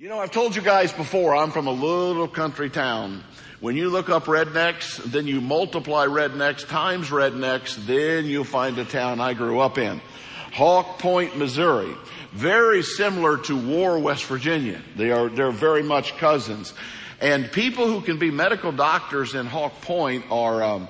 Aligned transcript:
You 0.00 0.08
know, 0.08 0.18
I've 0.18 0.30
told 0.30 0.56
you 0.56 0.62
guys 0.62 0.94
before, 0.94 1.36
I'm 1.36 1.50
from 1.50 1.66
a 1.66 1.72
little 1.72 2.26
country 2.26 2.70
town. 2.70 3.22
When 3.60 3.76
you 3.76 3.90
look 3.90 4.08
up 4.08 4.24
rednecks, 4.24 4.96
then 4.96 5.26
you 5.26 5.42
multiply 5.42 6.06
rednecks 6.06 6.66
times 6.66 7.10
rednecks, 7.10 7.76
then 7.84 8.24
you'll 8.24 8.44
find 8.44 8.78
a 8.78 8.86
town 8.86 9.20
I 9.20 9.34
grew 9.34 9.60
up 9.60 9.76
in. 9.76 10.00
Hawk 10.54 11.00
Point, 11.00 11.36
Missouri. 11.36 11.94
Very 12.32 12.82
similar 12.82 13.36
to 13.42 13.54
War, 13.54 13.98
West 13.98 14.24
Virginia. 14.24 14.80
They 14.96 15.10
are, 15.10 15.28
they're 15.28 15.50
very 15.50 15.82
much 15.82 16.16
cousins. 16.16 16.72
And 17.20 17.52
people 17.52 17.86
who 17.86 18.00
can 18.00 18.18
be 18.18 18.30
medical 18.30 18.72
doctors 18.72 19.34
in 19.34 19.44
Hawk 19.44 19.82
Point 19.82 20.24
are, 20.30 20.62
um, 20.62 20.88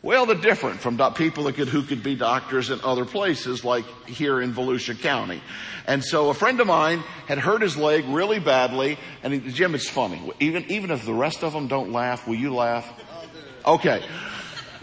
well, 0.00 0.26
they're 0.26 0.36
different 0.36 0.80
from 0.80 0.96
people 1.14 1.44
that 1.44 1.56
could, 1.56 1.68
who 1.68 1.82
could 1.82 2.02
be 2.02 2.14
doctors 2.14 2.70
in 2.70 2.80
other 2.82 3.04
places, 3.04 3.64
like 3.64 3.84
here 4.06 4.40
in 4.40 4.52
Volusia 4.52 4.98
County. 4.98 5.42
And 5.86 6.04
so 6.04 6.28
a 6.30 6.34
friend 6.34 6.60
of 6.60 6.66
mine 6.66 7.00
had 7.26 7.38
hurt 7.38 7.62
his 7.62 7.76
leg 7.76 8.04
really 8.06 8.38
badly, 8.38 8.98
and 9.22 9.32
he, 9.32 9.50
Jim, 9.50 9.74
it's 9.74 9.88
funny. 9.88 10.30
Even 10.38 10.70
even 10.70 10.90
if 10.90 11.04
the 11.04 11.14
rest 11.14 11.42
of 11.42 11.52
them 11.52 11.66
don't 11.66 11.92
laugh, 11.92 12.28
will 12.28 12.36
you 12.36 12.54
laugh? 12.54 12.88
Okay. 13.66 14.04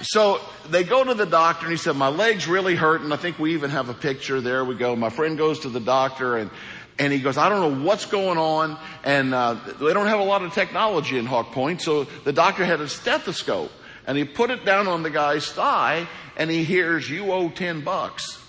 So 0.01 0.41
they 0.69 0.83
go 0.83 1.03
to 1.03 1.13
the 1.13 1.25
doctor 1.25 1.65
and 1.65 1.71
he 1.71 1.77
said, 1.77 1.95
my 1.95 2.09
leg's 2.09 2.47
really 2.47 2.75
hurting. 2.75 3.11
I 3.11 3.15
think 3.15 3.39
we 3.39 3.53
even 3.53 3.69
have 3.69 3.87
a 3.87 3.93
picture. 3.93 4.41
There 4.41 4.65
we 4.65 4.75
go. 4.75 4.95
My 4.95 5.09
friend 5.09 5.37
goes 5.37 5.59
to 5.61 5.69
the 5.69 5.79
doctor 5.79 6.37
and, 6.37 6.51
and 6.99 7.13
he 7.13 7.19
goes, 7.19 7.37
I 7.37 7.47
don't 7.47 7.61
know 7.61 7.85
what's 7.85 8.05
going 8.05 8.37
on. 8.37 8.77
And, 9.03 9.33
uh, 9.33 9.55
they 9.79 9.93
don't 9.93 10.07
have 10.07 10.19
a 10.19 10.23
lot 10.23 10.43
of 10.43 10.53
technology 10.53 11.17
in 11.17 11.25
Hawk 11.25 11.53
Point. 11.53 11.81
So 11.81 12.03
the 12.03 12.33
doctor 12.33 12.65
had 12.65 12.81
a 12.81 12.89
stethoscope 12.89 13.71
and 14.07 14.17
he 14.17 14.23
put 14.23 14.51
it 14.51 14.65
down 14.65 14.87
on 14.87 15.03
the 15.03 15.09
guy's 15.09 15.51
thigh 15.51 16.07
and 16.37 16.49
he 16.49 16.63
hears, 16.63 17.09
you 17.09 17.31
owe 17.31 17.49
10 17.49 17.81
bucks. 17.81 18.41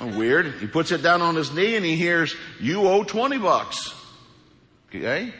weird. 0.00 0.54
He 0.60 0.66
puts 0.66 0.92
it 0.92 1.02
down 1.02 1.22
on 1.22 1.34
his 1.34 1.52
knee 1.52 1.76
and 1.76 1.84
he 1.84 1.96
hears, 1.96 2.34
you 2.60 2.86
owe 2.86 3.02
20 3.02 3.38
bucks. 3.38 3.94
Okay. 4.88 5.32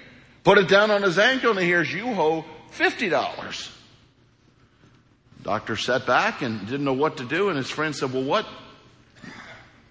Put 0.44 0.58
it 0.58 0.68
down 0.68 0.90
on 0.90 1.02
his 1.02 1.18
ankle 1.18 1.50
and 1.50 1.60
he 1.60 1.66
hears, 1.66 1.92
you 1.92 2.06
owe 2.06 2.44
$50. 2.72 3.72
Doctor 5.42 5.76
sat 5.76 6.06
back 6.06 6.42
and 6.42 6.66
didn't 6.66 6.84
know 6.84 6.92
what 6.92 7.18
to 7.18 7.24
do 7.24 7.48
and 7.48 7.56
his 7.56 7.70
friend 7.70 7.94
said, 7.94 8.12
well, 8.12 8.24
what, 8.24 8.46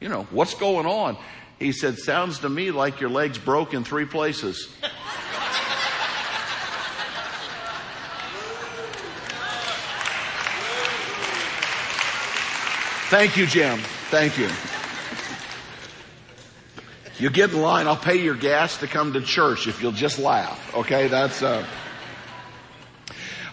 you 0.01 0.09
know, 0.09 0.23
what's 0.31 0.53
going 0.55 0.85
on? 0.85 1.17
He 1.59 1.71
said, 1.71 1.97
sounds 1.97 2.39
to 2.39 2.49
me 2.49 2.71
like 2.71 2.99
your 2.99 3.09
leg's 3.09 3.37
broke 3.37 3.73
in 3.73 3.85
three 3.85 4.05
places. 4.05 4.67
Thank 13.09 13.37
you, 13.37 13.45
Jim. 13.45 13.77
Thank 14.09 14.39
you. 14.39 14.49
You 17.19 17.29
get 17.29 17.51
in 17.51 17.61
line, 17.61 17.85
I'll 17.85 17.95
pay 17.95 18.15
your 18.15 18.33
gas 18.33 18.77
to 18.77 18.87
come 18.87 19.13
to 19.13 19.21
church 19.21 19.67
if 19.67 19.79
you'll 19.79 19.91
just 19.91 20.17
laugh. 20.17 20.73
Okay, 20.73 21.07
that's, 21.07 21.43
uh, 21.43 21.63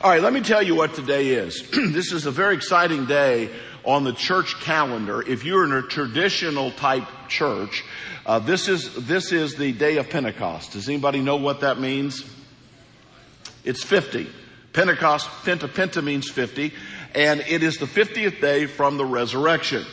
all 0.01 0.11
right, 0.11 0.23
let 0.23 0.33
me 0.33 0.41
tell 0.41 0.63
you 0.63 0.75
what 0.75 0.95
today 0.95 1.29
is. 1.29 1.69
this 1.71 2.13
is 2.13 2.25
a 2.25 2.31
very 2.31 2.55
exciting 2.55 3.05
day 3.05 3.51
on 3.85 4.05
the 4.05 4.15
church 4.15 4.59
calendar. 4.61 5.21
If 5.21 5.45
you're 5.45 5.65
in 5.65 5.73
a 5.73 5.83
traditional 5.83 6.71
type 6.71 7.07
church, 7.29 7.85
uh, 8.25 8.39
this 8.39 8.69
is 8.69 9.07
this 9.07 9.33
is 9.33 9.57
the 9.57 9.73
day 9.73 9.99
of 9.99 10.09
Pentecost. 10.09 10.73
Does 10.73 10.89
anybody 10.89 11.21
know 11.21 11.37
what 11.37 11.61
that 11.61 11.79
means? 11.79 12.25
It's 13.65 13.85
50. 13.85 14.29
Pentecost, 14.73 15.29
Penta, 15.45 15.69
Penta 15.69 16.03
means 16.03 16.31
50, 16.31 16.73
and 17.15 17.41
it 17.41 17.63
is 17.63 17.79
the 17.79 17.87
50th 17.87 18.41
day 18.41 18.67
from 18.67 18.97
the 18.97 19.05
resurrection. 19.05 19.85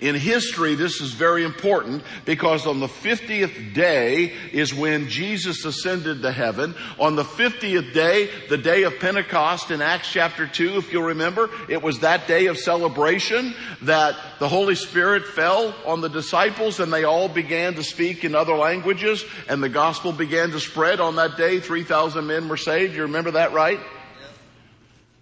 In 0.00 0.14
history, 0.14 0.76
this 0.76 1.00
is 1.00 1.12
very 1.12 1.42
important 1.42 2.04
because 2.24 2.68
on 2.68 2.78
the 2.78 2.86
50th 2.86 3.74
day 3.74 4.32
is 4.52 4.72
when 4.72 5.08
Jesus 5.08 5.64
ascended 5.64 6.22
to 6.22 6.30
heaven. 6.30 6.76
On 7.00 7.16
the 7.16 7.24
50th 7.24 7.92
day, 7.92 8.30
the 8.48 8.58
day 8.58 8.84
of 8.84 9.00
Pentecost 9.00 9.72
in 9.72 9.82
Acts 9.82 10.12
chapter 10.12 10.46
2, 10.46 10.76
if 10.76 10.92
you'll 10.92 11.02
remember, 11.02 11.50
it 11.68 11.82
was 11.82 11.98
that 12.00 12.28
day 12.28 12.46
of 12.46 12.58
celebration 12.58 13.54
that 13.82 14.14
the 14.38 14.48
Holy 14.48 14.76
Spirit 14.76 15.26
fell 15.26 15.74
on 15.84 16.00
the 16.00 16.08
disciples 16.08 16.78
and 16.78 16.92
they 16.92 17.02
all 17.02 17.28
began 17.28 17.74
to 17.74 17.82
speak 17.82 18.22
in 18.22 18.36
other 18.36 18.54
languages 18.54 19.24
and 19.48 19.60
the 19.60 19.68
gospel 19.68 20.12
began 20.12 20.52
to 20.52 20.60
spread 20.60 21.00
on 21.00 21.16
that 21.16 21.36
day. 21.36 21.58
3,000 21.58 22.24
men 22.24 22.48
were 22.48 22.56
saved. 22.56 22.94
You 22.94 23.02
remember 23.02 23.32
that, 23.32 23.52
right? 23.52 23.80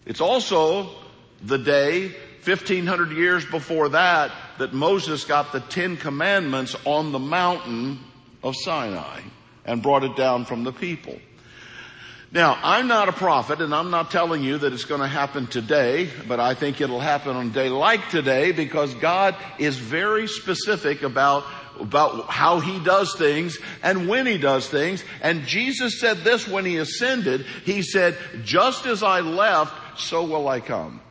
It's 0.04 0.20
also 0.20 1.05
the 1.46 1.58
day 1.58 2.08
1500 2.44 3.12
years 3.12 3.44
before 3.44 3.90
that 3.90 4.32
that 4.58 4.72
Moses 4.72 5.24
got 5.24 5.52
the 5.52 5.60
Ten 5.60 5.96
Commandments 5.96 6.76
on 6.84 7.12
the 7.12 7.18
mountain 7.18 7.98
of 8.42 8.54
Sinai 8.56 9.20
and 9.64 9.82
brought 9.82 10.04
it 10.04 10.16
down 10.16 10.44
from 10.44 10.64
the 10.64 10.72
people. 10.72 11.18
Now, 12.32 12.58
I'm 12.62 12.88
not 12.88 13.08
a 13.08 13.12
prophet 13.12 13.60
and 13.60 13.74
I'm 13.74 13.90
not 13.90 14.10
telling 14.10 14.42
you 14.42 14.58
that 14.58 14.72
it's 14.72 14.84
going 14.84 15.00
to 15.00 15.06
happen 15.06 15.46
today, 15.46 16.10
but 16.26 16.40
I 16.40 16.54
think 16.54 16.80
it'll 16.80 17.00
happen 17.00 17.36
on 17.36 17.48
a 17.48 17.50
day 17.50 17.68
like 17.68 18.10
today 18.10 18.52
because 18.52 18.92
God 18.94 19.36
is 19.58 19.76
very 19.76 20.26
specific 20.26 21.02
about 21.02 21.44
about 21.80 22.30
how 22.30 22.58
he 22.58 22.78
does 22.80 23.14
things 23.16 23.58
and 23.82 24.08
when 24.08 24.26
he 24.26 24.38
does 24.38 24.66
things. 24.68 25.04
And 25.20 25.46
Jesus 25.46 26.00
said 26.00 26.18
this 26.18 26.48
when 26.48 26.64
he 26.64 26.78
ascended. 26.78 27.44
He 27.64 27.82
said, 27.82 28.16
just 28.44 28.86
as 28.86 29.02
I 29.02 29.20
left, 29.20 30.00
so 30.00 30.24
will 30.24 30.48
I 30.48 30.60
come. 30.60 31.02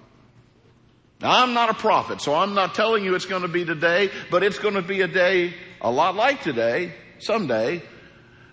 Now, 1.22 1.44
I'm 1.44 1.54
not 1.54 1.70
a 1.70 1.74
prophet, 1.74 2.22
so 2.22 2.36
I'm 2.36 2.54
not 2.54 2.76
telling 2.76 3.04
you 3.04 3.16
it's 3.16 3.26
going 3.26 3.44
to 3.44 3.48
be 3.48 3.66
today, 3.66 4.12
but 4.30 4.44
it's 4.44 4.60
going 4.60 4.74
to 4.76 4.82
be 4.82 5.02
a 5.02 5.08
day 5.08 5.54
a 5.82 5.90
lot 5.90 6.16
like 6.16 6.42
today, 6.42 6.94
someday. 7.20 7.82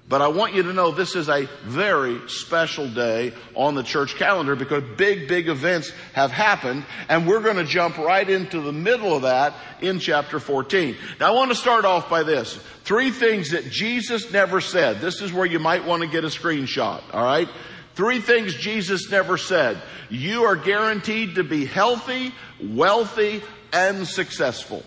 But 0.08 0.20
I 0.20 0.28
want 0.28 0.54
you 0.54 0.64
to 0.64 0.72
know 0.72 0.90
this 0.90 1.16
is 1.16 1.28
a 1.28 1.48
very 1.64 2.28
special 2.28 2.88
day 2.88 3.32
on 3.54 3.74
the 3.74 3.82
church 3.82 4.16
calendar 4.16 4.54
because 4.54 4.82
big, 4.96 5.28
big 5.28 5.48
events 5.48 5.90
have 6.12 6.30
happened 6.30 6.84
and 7.08 7.26
we're 7.26 7.40
going 7.40 7.56
to 7.56 7.64
jump 7.64 7.96
right 7.98 8.28
into 8.28 8.60
the 8.60 8.72
middle 8.72 9.14
of 9.14 9.22
that 9.22 9.54
in 9.80 10.00
chapter 10.00 10.38
14. 10.38 10.96
Now 11.20 11.28
I 11.28 11.30
want 11.30 11.50
to 11.50 11.54
start 11.54 11.84
off 11.84 12.10
by 12.10 12.24
this. 12.24 12.56
Three 12.84 13.10
things 13.10 13.52
that 13.52 13.70
Jesus 13.70 14.30
never 14.32 14.60
said. 14.60 15.00
This 15.00 15.22
is 15.22 15.32
where 15.32 15.46
you 15.46 15.60
might 15.60 15.86
want 15.86 16.02
to 16.02 16.08
get 16.08 16.24
a 16.24 16.28
screenshot, 16.28 17.00
alright? 17.14 17.48
Three 17.94 18.20
things 18.20 18.54
Jesus 18.54 19.10
never 19.10 19.36
said. 19.36 19.80
You 20.08 20.44
are 20.44 20.56
guaranteed 20.56 21.34
to 21.36 21.44
be 21.44 21.66
healthy, 21.66 22.32
wealthy, 22.62 23.42
and 23.72 24.06
successful. 24.06 24.82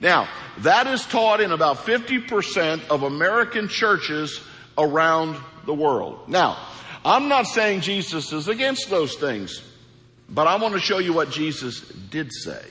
Now, 0.00 0.28
that 0.58 0.86
is 0.86 1.04
taught 1.06 1.40
in 1.40 1.50
about 1.50 1.78
50% 1.78 2.88
of 2.88 3.02
American 3.02 3.68
churches 3.68 4.40
around 4.76 5.36
the 5.66 5.74
world. 5.74 6.28
Now, 6.28 6.56
I'm 7.04 7.28
not 7.28 7.46
saying 7.46 7.80
Jesus 7.80 8.32
is 8.32 8.48
against 8.48 8.90
those 8.90 9.16
things, 9.16 9.62
but 10.28 10.46
I 10.46 10.56
want 10.56 10.74
to 10.74 10.80
show 10.80 10.98
you 10.98 11.12
what 11.12 11.30
Jesus 11.30 11.80
did 11.80 12.32
say. 12.32 12.64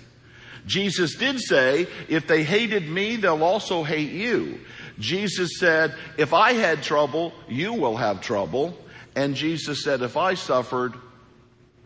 Jesus 0.66 1.16
did 1.16 1.40
say, 1.40 1.88
if 2.09 2.28
they 2.28 2.44
hated 2.44 2.90
me, 2.90 3.16
they'll 3.16 3.44
also 3.44 3.84
hate 3.84 4.12
you. 4.12 4.59
Jesus 5.00 5.59
said, 5.59 5.95
if 6.18 6.34
I 6.34 6.53
had 6.53 6.81
trouble, 6.84 7.34
you 7.47 7.73
will 7.73 7.97
have 7.97 8.22
trouble. 8.22 8.78
And 9.16 9.35
Jesus 9.35 9.84
said, 9.84 10.01
if 10.01 10.17
I 10.17 10.34
suffered, 10.34 10.94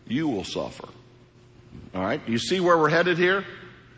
you 0.06 0.28
will 0.28 0.44
suffer. 0.44 0.88
All 1.94 2.02
right. 2.02 2.20
You 2.26 2.38
see 2.38 2.60
where 2.60 2.78
we're 2.78 2.88
headed 2.88 3.18
here? 3.18 3.44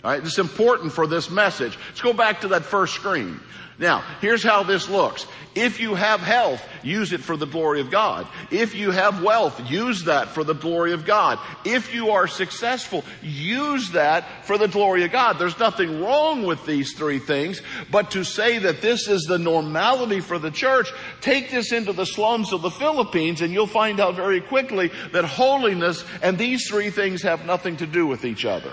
All 0.05 0.11
right. 0.11 0.25
It's 0.25 0.39
important 0.39 0.93
for 0.93 1.07
this 1.07 1.31
message. 1.31 1.79
Let's 1.89 2.03
go 2.03 2.13
back 2.13 2.43
to 2.43 2.49
that 2.49 2.65
first 2.65 2.95
screen. 2.95 3.41
Now, 3.79 4.05
here's 4.21 4.45
how 4.45 4.63
this 4.63 4.89
looks. 4.89 5.27
If 5.57 5.81
you 5.81 5.95
have 5.95 6.21
health, 6.21 6.65
use 6.83 7.13
it 7.13 7.23
for 7.23 7.37
the 7.37 7.47
glory 7.47 7.81
of 7.81 7.91
God. 7.91 8.29
If 8.53 8.75
you 8.75 8.93
have 8.93 9.23
wealth, 9.23 9.69
use 9.69 10.05
that 10.05 10.29
for 10.29 10.45
the 10.45 10.55
glory 10.55 10.93
of 10.93 11.05
God. 11.05 11.41
If 11.65 11.93
you 11.93 12.11
are 12.11 12.29
successful, 12.29 13.05
use 13.23 13.91
that 13.93 14.45
for 14.45 14.59
the 14.59 14.69
glory 14.69 15.05
of 15.05 15.11
God. 15.11 15.39
There's 15.39 15.59
nothing 15.59 16.03
wrong 16.03 16.45
with 16.45 16.65
these 16.67 16.93
three 16.93 17.19
things, 17.19 17.63
but 17.91 18.13
to 18.13 18.25
say 18.25 18.59
that 18.59 18.81
this 18.81 19.09
is 19.09 19.23
the 19.23 19.39
normality 19.39 20.21
for 20.21 20.39
the 20.39 20.53
church, 20.53 20.93
take 21.21 21.51
this 21.51 21.73
into 21.73 21.93
the 21.93 22.07
slums 22.07 22.53
of 22.53 22.63
the 22.63 22.71
Philippines 22.71 23.41
and 23.41 23.53
you'll 23.53 23.67
find 23.67 23.99
out 23.99 24.15
very 24.15 24.41
quickly 24.41 24.93
that 25.13 25.25
holiness 25.25 26.05
and 26.23 26.39
these 26.39 26.69
three 26.69 26.91
things 26.91 27.23
have 27.23 27.45
nothing 27.45 27.77
to 27.79 27.87
do 27.87 28.07
with 28.07 28.25
each 28.25 28.45
other. 28.45 28.73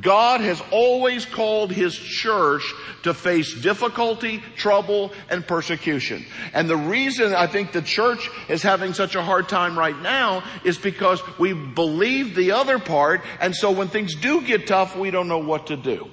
God 0.00 0.40
has 0.40 0.62
always 0.70 1.24
called 1.24 1.70
His 1.72 1.94
church 1.94 2.62
to 3.02 3.14
face 3.14 3.54
difficulty, 3.60 4.42
trouble, 4.56 5.12
and 5.28 5.46
persecution. 5.46 6.24
And 6.52 6.68
the 6.68 6.76
reason 6.76 7.34
I 7.34 7.46
think 7.46 7.72
the 7.72 7.82
church 7.82 8.28
is 8.48 8.62
having 8.62 8.94
such 8.94 9.14
a 9.14 9.22
hard 9.22 9.48
time 9.48 9.78
right 9.78 9.98
now 10.00 10.42
is 10.64 10.78
because 10.78 11.22
we 11.38 11.52
believe 11.52 12.34
the 12.34 12.52
other 12.52 12.78
part, 12.78 13.22
and 13.40 13.54
so 13.54 13.70
when 13.70 13.88
things 13.88 14.14
do 14.14 14.42
get 14.42 14.66
tough, 14.66 14.96
we 14.96 15.10
don't 15.10 15.28
know 15.28 15.38
what 15.38 15.68
to 15.68 15.76
do. 15.76 16.10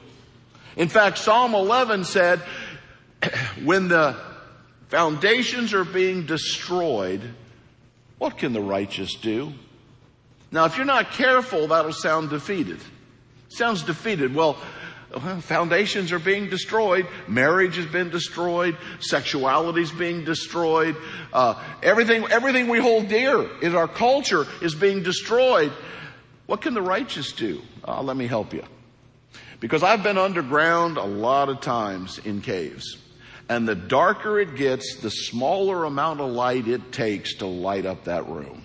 In 0.76 0.88
fact, 0.88 1.18
Psalm 1.18 1.54
11 1.54 2.06
said, 2.06 2.42
when 3.64 3.88
the 3.88 4.16
foundations 4.90 5.74
are 5.74 5.86
being 5.86 6.26
destroyed, 6.26 7.22
what 8.18 8.38
can 8.38 8.54
the 8.54 8.62
righteous 8.62 9.16
do? 9.16 9.54
Now, 10.52 10.66
if 10.66 10.76
you're 10.76 10.86
not 10.86 11.12
careful, 11.12 11.68
that'll 11.68 11.94
sound 11.94 12.30
defeated. 12.30 12.80
Sounds 13.52 13.84
defeated. 13.84 14.34
Well, 14.34 14.58
foundations 15.42 16.14
are 16.14 16.20
being 16.20 16.50
destroyed. 16.50 17.06
Marriage 17.28 17.76
has 17.76 17.86
been 17.86 18.10
destroyed. 18.10 18.78
Sexuality 19.02 19.82
is 19.82 19.92
being 19.92 20.24
destroyed. 20.24 20.96
Uh, 21.34 21.62
everything, 21.84 22.26
everything 22.32 22.70
we 22.70 22.80
hold 22.80 23.10
dear 23.10 23.50
in 23.62 23.76
our 23.76 23.90
culture 23.90 24.46
is 24.62 24.74
being 24.74 25.04
destroyed. 25.04 25.74
What 26.46 26.62
can 26.62 26.74
the 26.74 26.82
righteous 26.82 27.34
do? 27.34 27.62
Uh, 27.86 28.02
let 28.02 28.16
me 28.16 28.26
help 28.26 28.54
you. 28.54 28.64
Because 29.60 29.84
I've 29.84 30.02
been 30.02 30.18
underground 30.18 30.96
a 30.98 31.04
lot 31.04 31.50
of 31.50 31.60
times 31.60 32.20
in 32.20 32.40
caves. 32.40 32.98
And 33.50 33.68
the 33.68 33.76
darker 33.76 34.40
it 34.40 34.56
gets, 34.56 34.96
the 35.02 35.10
smaller 35.10 35.84
amount 35.84 36.22
of 36.22 36.32
light 36.32 36.70
it 36.70 36.94
takes 36.94 37.36
to 37.36 37.48
light 37.48 37.86
up 37.86 38.06
that 38.06 38.30
room. 38.30 38.64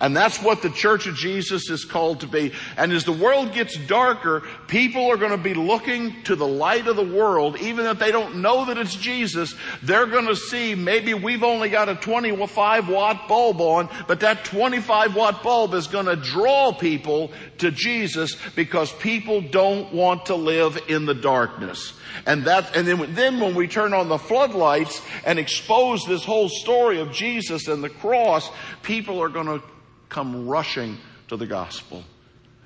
And 0.00 0.16
that's 0.16 0.40
what 0.40 0.62
the 0.62 0.70
church 0.70 1.06
of 1.06 1.16
Jesus 1.16 1.70
is 1.70 1.84
called 1.84 2.20
to 2.20 2.26
be. 2.26 2.52
And 2.76 2.92
as 2.92 3.04
the 3.04 3.12
world 3.12 3.52
gets 3.52 3.76
darker, 3.76 4.44
people 4.68 5.10
are 5.10 5.16
going 5.16 5.32
to 5.32 5.36
be 5.36 5.54
looking 5.54 6.22
to 6.24 6.36
the 6.36 6.46
light 6.46 6.86
of 6.86 6.96
the 6.96 7.02
world, 7.02 7.58
even 7.60 7.86
if 7.86 7.98
they 7.98 8.12
don't 8.12 8.36
know 8.36 8.66
that 8.66 8.78
it's 8.78 8.94
Jesus. 8.94 9.54
They're 9.82 10.06
going 10.06 10.26
to 10.26 10.36
see 10.36 10.74
maybe 10.74 11.14
we've 11.14 11.42
only 11.42 11.68
got 11.68 11.88
a 11.88 11.96
25 11.96 12.88
watt 12.88 13.28
bulb 13.28 13.60
on, 13.60 13.88
but 14.06 14.20
that 14.20 14.44
25 14.44 15.16
watt 15.16 15.42
bulb 15.42 15.74
is 15.74 15.88
going 15.88 16.06
to 16.06 16.16
draw 16.16 16.72
people 16.72 17.32
to 17.58 17.72
Jesus 17.72 18.36
because 18.54 18.92
people 18.92 19.40
don't 19.40 19.92
want 19.92 20.26
to 20.26 20.36
live 20.36 20.78
in 20.88 21.06
the 21.06 21.14
darkness. 21.14 21.92
And 22.24 22.44
that, 22.44 22.76
and 22.76 22.86
then, 22.86 23.14
then 23.14 23.40
when 23.40 23.54
we 23.54 23.66
turn 23.66 23.92
on 23.92 24.08
the 24.08 24.18
floodlights 24.18 25.00
and 25.24 25.38
expose 25.38 26.04
this 26.04 26.24
whole 26.24 26.48
story 26.48 27.00
of 27.00 27.12
Jesus 27.12 27.68
and 27.68 27.82
the 27.82 27.88
cross, 27.88 28.48
people 28.82 29.20
are 29.20 29.28
going 29.28 29.46
to 29.46 29.62
come 30.08 30.48
rushing 30.48 30.98
to 31.28 31.36
the 31.36 31.46
gospel. 31.46 32.04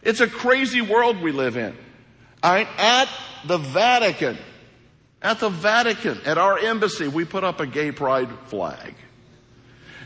It's 0.02 0.20
a 0.20 0.26
crazy 0.26 0.80
world 0.80 1.20
we 1.20 1.32
live 1.32 1.56
in. 1.56 1.76
Right? 2.42 2.68
At 2.78 3.08
the 3.46 3.58
Vatican, 3.58 4.36
at 5.20 5.38
the 5.38 5.48
Vatican, 5.48 6.20
at 6.24 6.38
our 6.38 6.58
embassy, 6.58 7.06
we 7.08 7.24
put 7.24 7.44
up 7.44 7.60
a 7.60 7.66
gay 7.66 7.92
pride 7.92 8.28
flag. 8.46 8.94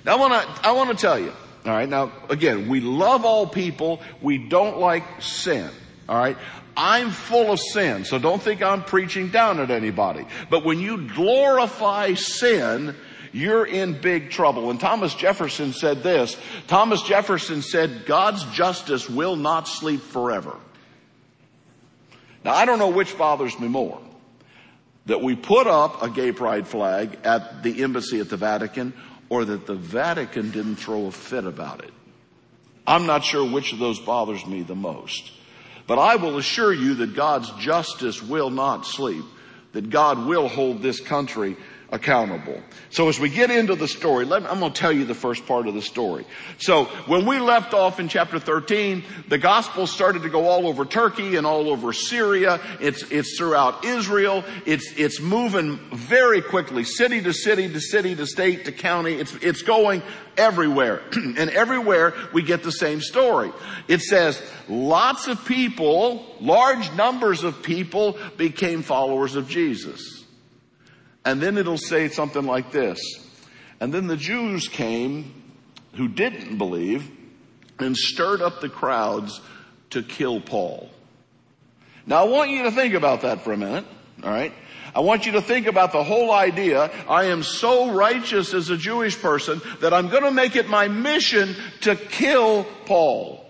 Now 0.05 0.17
I 0.17 0.21
want 0.21 0.33
to, 0.35 0.67
I 0.67 0.73
want 0.73 0.91
to 0.91 0.97
tell 0.97 1.19
you, 1.19 1.33
all 1.65 1.73
right, 1.73 1.89
now 1.89 2.13
again, 2.29 2.69
we 2.69 2.81
love 2.81 3.25
all 3.25 3.47
people, 3.47 4.01
we 4.21 4.39
don't 4.39 4.79
like 4.79 5.23
sin. 5.23 5.71
All 6.09 6.17
right. 6.17 6.37
I'm 6.77 7.11
full 7.11 7.53
of 7.53 7.59
sin, 7.59 8.05
so 8.05 8.19
don't 8.19 8.41
think 8.41 8.63
I'm 8.63 8.85
preaching 8.85 9.31
down 9.31 9.61
at 9.61 9.71
anybody. 9.71 10.27
But 10.51 10.63
when 10.63 10.79
you 10.79 11.09
glorify 11.09 12.13
sin, 12.15 12.95
you're 13.37 13.67
in 13.67 14.01
big 14.01 14.31
trouble. 14.31 14.71
And 14.71 14.81
Thomas 14.81 15.15
Jefferson 15.15 15.75
said 15.75 16.03
this. 16.03 16.39
Thomas 16.69 17.03
Jefferson 17.03 17.61
said, 17.61 18.07
God's 18.07 18.43
justice 18.47 19.11
will 19.11 19.37
not 19.37 19.69
sleep 19.69 20.01
forever. 20.01 20.57
Now 22.47 22.55
I 22.55 22.65
don't 22.65 22.79
know 22.79 22.89
which 22.89 23.19
bothers 23.19 23.61
me 23.61 23.69
more. 23.69 24.01
That 25.05 25.21
we 25.21 25.37
put 25.37 25.67
up 25.67 26.03
a 26.03 26.09
gay 26.09 26.33
pride 26.33 26.67
flag 26.67 27.19
at 27.25 27.63
the 27.63 27.83
embassy 27.83 28.21
at 28.21 28.31
the 28.31 28.39
Vatican 28.39 28.95
or 29.29 29.45
that 29.45 29.67
the 29.67 29.75
Vatican 29.75 30.51
didn't 30.51 30.77
throw 30.77 31.05
a 31.05 31.13
fit 31.13 31.45
about 31.45 31.85
it. 31.85 31.93
I'm 32.87 33.05
not 33.05 33.23
sure 33.23 33.45
which 33.45 33.75
of 33.75 33.79
those 33.79 34.01
bothers 34.01 34.47
me 34.47 34.63
the 34.63 34.75
most. 34.75 35.31
But 35.87 35.99
I 35.99 36.17
will 36.17 36.39
assure 36.39 36.73
you 36.73 36.95
that 36.95 37.15
God's 37.15 37.51
justice 37.59 38.23
will 38.23 38.49
not 38.49 38.87
sleep, 38.87 39.27
that 39.73 39.91
God 39.91 40.27
will 40.27 40.49
hold 40.49 40.81
this 40.81 41.01
country 41.01 41.57
accountable. 41.91 42.61
So 42.91 43.09
as 43.09 43.21
we 43.21 43.29
get 43.29 43.51
into 43.51 43.77
the 43.77 43.87
story, 43.87 44.25
I'm 44.25 44.59
going 44.59 44.73
to 44.73 44.79
tell 44.79 44.91
you 44.91 45.05
the 45.05 45.15
first 45.15 45.47
part 45.47 45.69
of 45.69 45.75
the 45.75 45.83
story. 45.83 46.27
So 46.59 46.85
when 47.07 47.27
we 47.27 47.39
left 47.39 47.75
off 47.75 48.01
in 48.01 48.09
chapter 48.09 48.39
13, 48.41 49.05
the 49.29 49.39
gospel 49.39 49.87
started 49.87 50.23
to 50.23 50.29
go 50.29 50.49
all 50.49 50.67
over 50.67 50.85
Turkey 50.85 51.37
and 51.37 51.47
all 51.47 51.69
over 51.69 51.93
Syria. 51.93 52.61
It's, 52.81 53.03
it's 53.11 53.39
throughout 53.39 53.85
Israel. 53.85 54.45
It's, 54.65 54.93
it's 54.97 55.21
moving 55.21 55.79
very 55.93 56.43
quickly, 56.43 56.83
city 56.83 57.23
to 57.23 57.33
city 57.33 57.69
to 57.73 57.81
city 57.81 58.17
to 58.17 58.27
state 58.27 58.65
to 58.65 58.73
county. 58.73 59.15
It's, 59.15 59.35
it's 59.37 59.63
going 59.63 60.03
everywhere. 60.37 61.03
and 61.13 61.51
everywhere 61.51 62.15
we 62.33 62.43
get 62.43 62.65
the 62.65 62.73
same 62.73 63.01
story. 63.01 63.53
It 63.87 64.01
says 64.01 64.43
lots 64.69 65.29
of 65.29 65.45
people, 65.45 66.27
large 66.41 66.93
numbers 66.95 67.45
of 67.45 67.63
people 67.63 68.19
became 68.37 68.83
followers 68.83 69.37
of 69.37 69.49
Jesus. 69.49 70.16
And 71.27 71.43
then 71.43 71.59
it'll 71.59 71.77
say 71.77 72.09
something 72.09 72.47
like 72.47 72.71
this. 72.71 73.01
And 73.81 73.93
then 73.93 74.07
the 74.07 74.17
Jews 74.17 74.69
came 74.69 75.43
who 75.95 76.07
didn't 76.07 76.57
believe 76.57 77.11
and 77.81 77.97
stirred 77.97 78.41
up 78.41 78.61
the 78.61 78.69
crowds 78.69 79.41
to 79.91 80.05
kill 80.05 80.41
Paul. 80.41 80.89
Now 82.07 82.25
I 82.25 82.29
want 82.29 82.51
you 82.51 82.63
to 82.63 82.71
think 82.71 82.95
about 82.95 83.23
that 83.23 83.43
for 83.43 83.53
a 83.53 83.57
minute. 83.57 83.85
All 84.23 84.31
right. 84.31 84.53
I 84.95 85.01
want 85.01 85.27
you 85.27 85.33
to 85.33 85.43
think 85.43 85.67
about 85.67 85.91
the 85.91 86.05
whole 86.05 86.31
idea. 86.31 86.93
I 87.09 87.25
am 87.25 87.43
so 87.43 87.91
righteous 87.91 88.55
as 88.55 88.71
a 88.71 88.77
Jewish 88.77 89.21
person 89.21 89.61
that 89.81 89.93
I'm 89.93 90.09
going 90.09 90.23
to 90.23 90.31
make 90.31 90.55
it 90.55 90.69
my 90.69 90.87
mission 90.87 91.57
to 91.83 91.97
kill 91.97 92.65
Paul. 92.87 93.45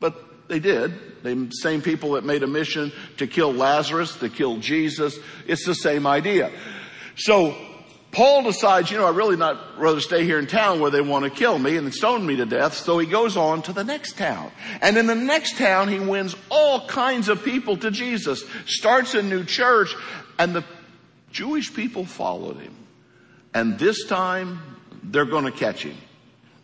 But 0.00 0.48
they 0.48 0.58
did. 0.58 1.11
The 1.22 1.50
same 1.52 1.82
people 1.82 2.12
that 2.12 2.24
made 2.24 2.42
a 2.42 2.46
mission 2.46 2.92
to 3.18 3.26
kill 3.26 3.52
Lazarus, 3.52 4.16
to 4.16 4.28
kill 4.28 4.58
Jesus. 4.58 5.18
It's 5.46 5.64
the 5.64 5.74
same 5.74 6.06
idea. 6.06 6.50
So 7.16 7.56
Paul 8.12 8.42
decides, 8.42 8.90
you 8.90 8.98
know, 8.98 9.06
I 9.06 9.10
really 9.10 9.36
not 9.36 9.78
rather 9.78 10.00
stay 10.00 10.24
here 10.24 10.38
in 10.38 10.46
town 10.46 10.80
where 10.80 10.90
they 10.90 11.00
want 11.00 11.24
to 11.24 11.30
kill 11.30 11.58
me 11.58 11.76
and 11.78 11.92
stone 11.94 12.26
me 12.26 12.36
to 12.36 12.44
death. 12.44 12.74
So 12.74 12.98
he 12.98 13.06
goes 13.06 13.38
on 13.38 13.62
to 13.62 13.72
the 13.72 13.84
next 13.84 14.18
town. 14.18 14.52
And 14.82 14.98
in 14.98 15.06
the 15.06 15.14
next 15.14 15.56
town, 15.56 15.88
he 15.88 15.98
wins 15.98 16.36
all 16.50 16.86
kinds 16.86 17.30
of 17.30 17.42
people 17.42 17.78
to 17.78 17.90
Jesus, 17.90 18.44
starts 18.66 19.14
a 19.14 19.22
new 19.22 19.44
church, 19.44 19.94
and 20.38 20.54
the 20.54 20.64
Jewish 21.30 21.72
people 21.72 22.04
followed 22.04 22.58
him. 22.58 22.74
And 23.54 23.78
this 23.78 24.04
time, 24.06 24.60
they're 25.02 25.24
going 25.24 25.44
to 25.44 25.50
catch 25.50 25.82
him. 25.82 25.96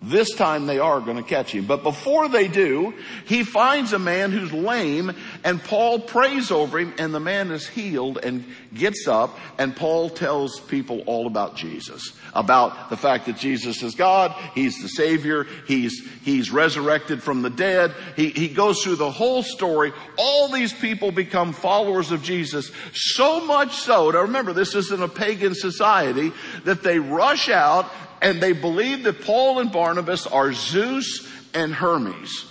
This 0.01 0.33
time 0.33 0.67
they 0.67 0.79
are 0.79 1.01
going 1.01 1.17
to 1.17 1.25
catch 1.25 1.51
him. 1.51 1.67
But 1.67 1.83
before 1.83 2.29
they 2.29 2.47
do, 2.47 2.95
he 3.27 3.43
finds 3.43 3.93
a 3.93 3.99
man 3.99 4.31
who's 4.31 4.53
lame 4.53 5.11
and 5.43 5.63
Paul 5.63 5.99
prays 5.99 6.53
over 6.53 6.79
him 6.79 6.95
and 6.99 7.13
the 7.13 7.19
man 7.19 7.51
is 7.51 7.67
healed 7.67 8.19
and 8.23 8.45
gets 8.73 9.09
up 9.09 9.37
and 9.59 9.75
Paul 9.75 10.09
tells 10.09 10.61
people 10.61 11.01
all 11.07 11.27
about 11.27 11.57
Jesus. 11.57 12.13
About 12.33 12.91
the 12.91 12.97
fact 12.97 13.27
that 13.27 13.39
Jesus 13.39 13.83
is 13.83 13.97
God, 13.97 14.33
He's 14.55 14.81
the 14.81 14.89
Savior, 14.89 15.49
He's, 15.67 16.07
He's 16.23 16.53
resurrected 16.53 17.21
from 17.21 17.43
the 17.43 17.51
dead. 17.51 17.93
He, 18.15 18.29
he 18.29 18.49
goes 18.49 18.85
through 18.85 18.97
the 18.97 19.11
whole 19.11 19.43
story. 19.43 19.93
All 20.17 20.49
these 20.49 20.73
people 20.73 21.11
become 21.11 21.53
followers 21.53 22.13
of 22.13 22.23
Jesus. 22.23 22.71
So 22.93 23.45
much 23.45 23.75
so, 23.75 24.13
now 24.13 24.23
remember 24.23 24.53
this 24.53 24.77
isn't 24.77 25.03
a 25.03 25.09
pagan 25.09 25.57
society, 25.57 26.33
that 26.65 26.85
they 26.85 27.01
rush 27.01 27.49
out 27.49 27.91
and 28.21 28.41
they 28.41 28.53
believe 28.53 29.05
that 29.05 29.23
Paul 29.23 29.59
and 29.59 29.71
Barnabas 29.71 30.27
are 30.27 30.53
Zeus 30.53 31.29
and 31.55 31.73
Hermes. 31.73 32.45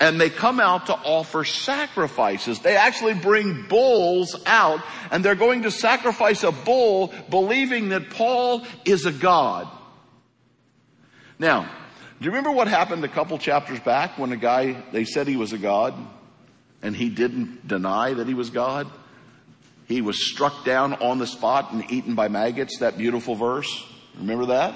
And 0.00 0.20
they 0.20 0.30
come 0.30 0.58
out 0.58 0.86
to 0.86 0.94
offer 0.94 1.44
sacrifices. 1.44 2.58
They 2.58 2.76
actually 2.76 3.14
bring 3.14 3.68
bulls 3.68 4.34
out 4.46 4.80
and 5.12 5.24
they're 5.24 5.36
going 5.36 5.62
to 5.62 5.70
sacrifice 5.70 6.42
a 6.42 6.50
bull 6.50 7.14
believing 7.30 7.90
that 7.90 8.10
Paul 8.10 8.66
is 8.84 9.06
a 9.06 9.12
god. 9.12 9.68
Now, 11.38 11.62
do 11.62 12.24
you 12.24 12.30
remember 12.30 12.50
what 12.50 12.68
happened 12.68 13.04
a 13.04 13.08
couple 13.08 13.38
chapters 13.38 13.78
back 13.80 14.18
when 14.18 14.32
a 14.32 14.36
guy, 14.36 14.82
they 14.92 15.04
said 15.04 15.28
he 15.28 15.36
was 15.36 15.52
a 15.52 15.58
god 15.58 15.94
and 16.82 16.96
he 16.96 17.08
didn't 17.08 17.68
deny 17.68 18.14
that 18.14 18.26
he 18.26 18.34
was 18.34 18.50
God? 18.50 18.90
He 19.86 20.00
was 20.00 20.30
struck 20.30 20.64
down 20.64 20.94
on 20.94 21.18
the 21.18 21.26
spot 21.26 21.72
and 21.72 21.90
eaten 21.92 22.14
by 22.14 22.28
maggots, 22.28 22.78
that 22.78 22.96
beautiful 22.96 23.34
verse. 23.34 23.84
Remember 24.16 24.46
that? 24.46 24.74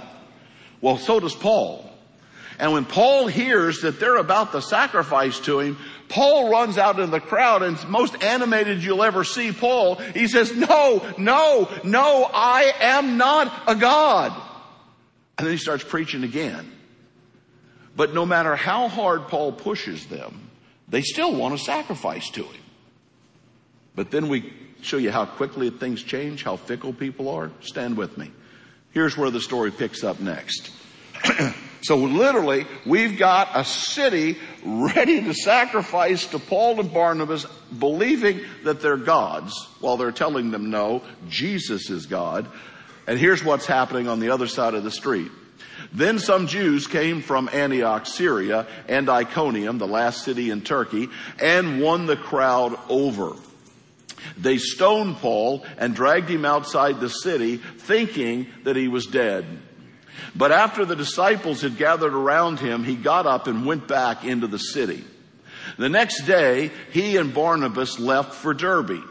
Well, 0.81 0.99
so 0.99 1.21
does 1.21 1.35
Paul. 1.35 1.91
And 2.59 2.73
when 2.73 2.85
Paul 2.85 3.27
hears 3.27 3.81
that 3.83 4.01
they're 4.01 4.17
about 4.17 4.53
to 4.53 4.63
sacrifice 4.63 5.39
to 5.41 5.61
him, 5.61 5.79
Paul 6.09 6.51
runs 6.51 6.79
out 6.79 7.01
in 7.01 7.11
the 7.11 7.21
crowd 7.21 7.63
and 7.63 7.89
most 7.89 8.23
animated 8.23 8.83
you'll 8.83 9.03
ever 9.03 9.25
see 9.25 9.53
Paul. 9.53 9.97
He 9.97 10.27
says, 10.29 10.55
no, 10.55 11.05
no, 11.19 11.69
no, 11.85 12.31
I 12.33 12.73
am 12.81 13.17
not 13.17 13.53
a 13.67 13.75
God. 13.75 14.33
And 15.37 15.47
then 15.47 15.53
he 15.53 15.59
starts 15.59 15.85
preaching 15.85 16.25
again. 16.25 16.73
But 17.95 18.15
no 18.15 18.25
matter 18.25 18.57
how 18.57 18.89
hard 18.89 19.29
Paul 19.29 19.53
pushes 19.53 20.07
them, 20.07 20.51
they 20.89 21.03
still 21.03 21.35
want 21.35 21.59
to 21.59 21.65
sacrifice 21.65 22.31
to 22.31 22.45
him. 22.45 22.63
But 23.95 24.11
then 24.11 24.29
we 24.29 24.53
show 24.83 24.99
you 24.99 25.11
how 25.11 25.25
quickly 25.25 25.71
things 25.71 26.03
change, 26.03 26.45
how 26.45 26.57
fickle 26.57 26.93
people 26.93 27.29
are. 27.29 27.51
Stand 27.61 27.97
with 27.97 28.17
me. 28.17 28.31
Here's 28.97 29.15
where 29.15 29.31
the 29.31 29.43
story 29.43 29.73
picks 29.73 30.03
up 30.03 30.21
next. 30.21 30.71
so 31.83 31.99
literally, 31.99 32.65
we've 32.87 33.19
got 33.19 33.51
a 33.53 33.63
city 33.63 34.39
ready 34.65 35.21
to 35.21 35.35
sacrifice 35.35 36.25
to 36.29 36.39
Paul 36.39 36.81
and 36.81 36.91
Barnabas, 36.91 37.45
believing 37.79 38.41
that 38.65 38.81
they're 38.81 38.97
gods, 38.97 39.53
while 39.81 39.99
they're 39.99 40.13
telling 40.13 40.51
them 40.51 40.71
no, 40.71 41.03
Jesus 41.29 41.91
is 41.91 42.07
God. 42.07 42.49
And 43.07 43.19
here's 43.19 43.45
what's 43.45 43.67
happening 43.67 44.09
on 44.09 44.19
the 44.19 44.31
other 44.31 44.47
side 44.47 44.73
of 44.73 44.83
the 44.83 44.91
street. 44.91 45.31
Then 45.93 46.19
some 46.19 46.47
Jews 46.47 46.87
came 46.87 47.21
from 47.21 47.51
Antioch, 47.53 48.07
Syria, 48.07 48.67
and 48.89 49.11
Iconium, 49.11 49.77
the 49.77 49.87
last 49.87 50.25
city 50.25 50.49
in 50.49 50.63
Turkey, 50.63 51.11
and 51.39 51.83
won 51.83 52.07
the 52.07 52.17
crowd 52.17 52.79
over. 52.89 53.35
They 54.37 54.59
stoned 54.59 55.17
Paul 55.17 55.65
and 55.79 55.95
dragged 55.95 56.29
him 56.29 56.45
outside 56.45 57.01
the 57.01 57.09
city 57.09 57.57
thinking 57.57 58.47
that 58.65 58.77
he 58.77 58.89
was 58.89 59.07
dead. 59.07 59.45
But 60.35 60.53
after 60.53 60.85
the 60.85 60.97
disciples 60.97 61.63
had 61.63 61.77
gathered 61.77 62.15
around 62.15 62.61
him, 62.61 62.85
he 62.85 62.97
got 62.97 63.27
up 63.27 63.47
and 63.47 63.67
went 63.67 63.89
back 63.89 64.25
into 64.25 64.47
the 64.47 64.59
city. 64.59 65.05
The 65.79 65.89
next 65.89 66.27
day, 66.27 66.71
he 66.93 67.17
and 67.17 67.35
Barnabas 67.35 67.99
left 67.99 68.35
for 68.35 68.55
Derbe. 68.55 69.03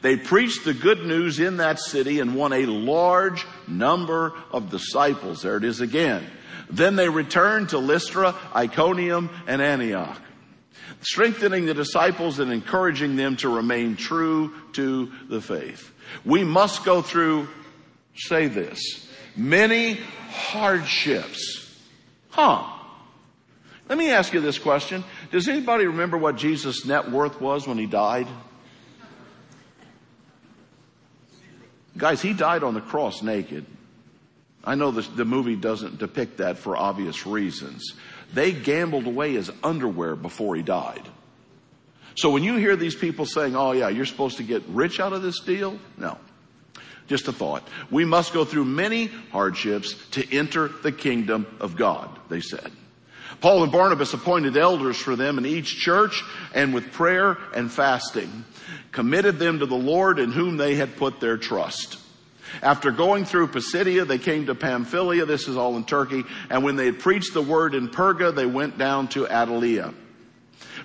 They 0.00 0.16
preached 0.16 0.64
the 0.64 0.74
good 0.74 1.04
news 1.04 1.40
in 1.40 1.56
that 1.56 1.80
city 1.80 2.20
and 2.20 2.34
won 2.36 2.52
a 2.52 2.66
large 2.66 3.46
number 3.66 4.32
of 4.52 4.70
disciples. 4.70 5.42
There 5.42 5.56
it 5.56 5.64
is 5.64 5.80
again. 5.80 6.24
Then 6.70 6.96
they 6.96 7.08
returned 7.08 7.70
to 7.70 7.78
Lystra, 7.78 8.34
Iconium, 8.54 9.30
and 9.46 9.60
Antioch, 9.60 10.18
strengthening 11.02 11.66
the 11.66 11.74
disciples 11.74 12.38
and 12.38 12.52
encouraging 12.52 13.16
them 13.16 13.36
to 13.36 13.48
remain 13.48 13.96
true 13.96 14.52
to 14.72 15.10
the 15.28 15.40
faith. 15.40 15.92
We 16.24 16.44
must 16.44 16.84
go 16.84 17.02
through, 17.02 17.48
say 18.14 18.46
this, 18.48 19.08
many 19.36 19.94
hardships. 20.30 21.80
Huh. 22.30 22.64
Let 23.88 23.98
me 23.98 24.10
ask 24.10 24.32
you 24.32 24.40
this 24.40 24.58
question. 24.58 25.04
Does 25.30 25.48
anybody 25.48 25.86
remember 25.86 26.16
what 26.16 26.36
Jesus' 26.36 26.86
net 26.86 27.10
worth 27.10 27.40
was 27.40 27.66
when 27.66 27.78
he 27.78 27.86
died? 27.86 28.28
Guys, 31.96 32.22
he 32.22 32.32
died 32.32 32.62
on 32.62 32.74
the 32.74 32.80
cross 32.80 33.22
naked. 33.22 33.66
I 34.64 34.76
know 34.76 34.92
this, 34.92 35.08
the 35.08 35.24
movie 35.24 35.56
doesn't 35.56 35.98
depict 35.98 36.38
that 36.38 36.56
for 36.56 36.76
obvious 36.76 37.26
reasons. 37.26 37.94
They 38.32 38.52
gambled 38.52 39.06
away 39.06 39.34
his 39.34 39.50
underwear 39.62 40.16
before 40.16 40.56
he 40.56 40.62
died. 40.62 41.06
So 42.14 42.30
when 42.30 42.42
you 42.42 42.56
hear 42.56 42.76
these 42.76 42.94
people 42.94 43.26
saying, 43.26 43.56
oh 43.56 43.72
yeah, 43.72 43.88
you're 43.88 44.06
supposed 44.06 44.36
to 44.38 44.42
get 44.42 44.62
rich 44.68 45.00
out 45.00 45.12
of 45.12 45.22
this 45.22 45.40
deal, 45.40 45.78
no. 45.96 46.18
Just 47.08 47.28
a 47.28 47.32
thought. 47.32 47.66
We 47.90 48.04
must 48.04 48.32
go 48.32 48.44
through 48.44 48.64
many 48.64 49.06
hardships 49.06 49.94
to 50.12 50.34
enter 50.34 50.68
the 50.68 50.92
kingdom 50.92 51.46
of 51.60 51.76
God, 51.76 52.08
they 52.28 52.40
said. 52.40 52.70
Paul 53.40 53.64
and 53.64 53.72
Barnabas 53.72 54.14
appointed 54.14 54.56
elders 54.56 54.96
for 54.96 55.16
them 55.16 55.38
in 55.38 55.46
each 55.46 55.76
church 55.76 56.22
and 56.54 56.72
with 56.72 56.92
prayer 56.92 57.38
and 57.54 57.72
fasting 57.72 58.44
committed 58.92 59.38
them 59.38 59.58
to 59.58 59.66
the 59.66 59.74
Lord 59.74 60.18
in 60.18 60.30
whom 60.30 60.58
they 60.58 60.74
had 60.74 60.96
put 60.96 61.18
their 61.18 61.38
trust. 61.38 61.98
After 62.60 62.90
going 62.90 63.24
through 63.24 63.48
Pisidia, 63.48 64.04
they 64.04 64.18
came 64.18 64.46
to 64.46 64.54
Pamphylia. 64.54 65.24
This 65.24 65.48
is 65.48 65.56
all 65.56 65.76
in 65.76 65.84
Turkey. 65.84 66.24
And 66.50 66.64
when 66.64 66.76
they 66.76 66.86
had 66.86 66.98
preached 66.98 67.34
the 67.34 67.42
word 67.42 67.74
in 67.74 67.88
Perga, 67.88 68.34
they 68.34 68.46
went 68.46 68.78
down 68.78 69.08
to 69.08 69.24
Attalia. 69.24 69.94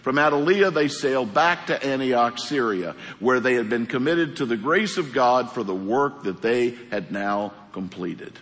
From 0.01 0.15
Attalia, 0.15 0.73
they 0.73 0.87
sailed 0.87 1.33
back 1.33 1.67
to 1.67 1.83
Antioch, 1.83 2.39
Syria, 2.39 2.95
where 3.19 3.39
they 3.39 3.55
had 3.55 3.69
been 3.69 3.85
committed 3.85 4.37
to 4.37 4.45
the 4.45 4.57
grace 4.57 4.97
of 4.97 5.11
God 5.13 5.51
for 5.51 5.63
the 5.63 5.75
work 5.75 6.23
that 6.23 6.41
they 6.41 6.75
had 6.91 7.11
now 7.11 7.53
completed. 7.73 8.39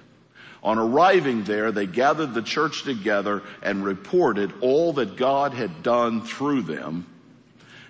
On 0.62 0.77
arriving 0.77 1.44
there, 1.44 1.72
they 1.72 1.86
gathered 1.86 2.34
the 2.34 2.41
church 2.41 2.84
together 2.84 3.44
and 3.62 3.86
reported 3.86 4.53
all 4.62 4.94
that 4.94 5.15
God 5.15 5.53
had 5.53 5.84
done 5.84 6.22
through 6.22 6.63
them 6.63 7.08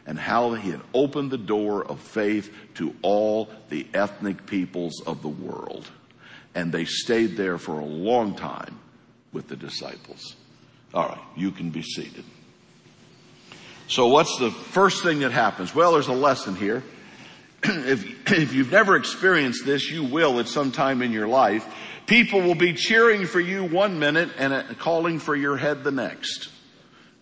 and 0.05 0.19
how 0.19 0.53
he 0.53 0.69
had 0.71 0.81
opened 0.93 1.31
the 1.31 1.37
door 1.37 1.83
of 1.83 1.99
faith 1.99 2.53
to 2.75 2.95
all 3.01 3.49
the 3.69 3.87
ethnic 3.93 4.45
peoples 4.45 5.01
of 5.05 5.21
the 5.21 5.27
world. 5.27 5.89
And 6.53 6.71
they 6.71 6.85
stayed 6.85 7.37
there 7.37 7.57
for 7.57 7.79
a 7.79 7.85
long 7.85 8.35
time 8.35 8.79
with 9.33 9.47
the 9.47 9.55
disciples. 9.55 10.35
All 10.93 11.07
right, 11.07 11.19
you 11.35 11.51
can 11.51 11.71
be 11.71 11.81
seated. 11.81 12.23
So 13.87 14.07
what's 14.07 14.39
the 14.39 14.51
first 14.51 15.03
thing 15.03 15.19
that 15.19 15.31
happens? 15.31 15.75
Well, 15.75 15.93
there's 15.93 16.07
a 16.07 16.13
lesson 16.13 16.55
here. 16.55 16.83
if, 17.63 18.31
if 18.31 18.53
you've 18.53 18.71
never 18.71 18.95
experienced 18.95 19.65
this, 19.65 19.89
you 19.91 20.03
will 20.03 20.39
at 20.39 20.47
some 20.47 20.71
time 20.71 21.01
in 21.01 21.11
your 21.11 21.27
life. 21.27 21.65
People 22.07 22.41
will 22.41 22.55
be 22.55 22.73
cheering 22.73 23.25
for 23.25 23.39
you 23.39 23.63
one 23.63 23.99
minute 23.99 24.29
and 24.37 24.53
uh, 24.53 24.63
calling 24.77 25.19
for 25.19 25.35
your 25.35 25.57
head 25.57 25.83
the 25.83 25.91
next. 25.91 26.49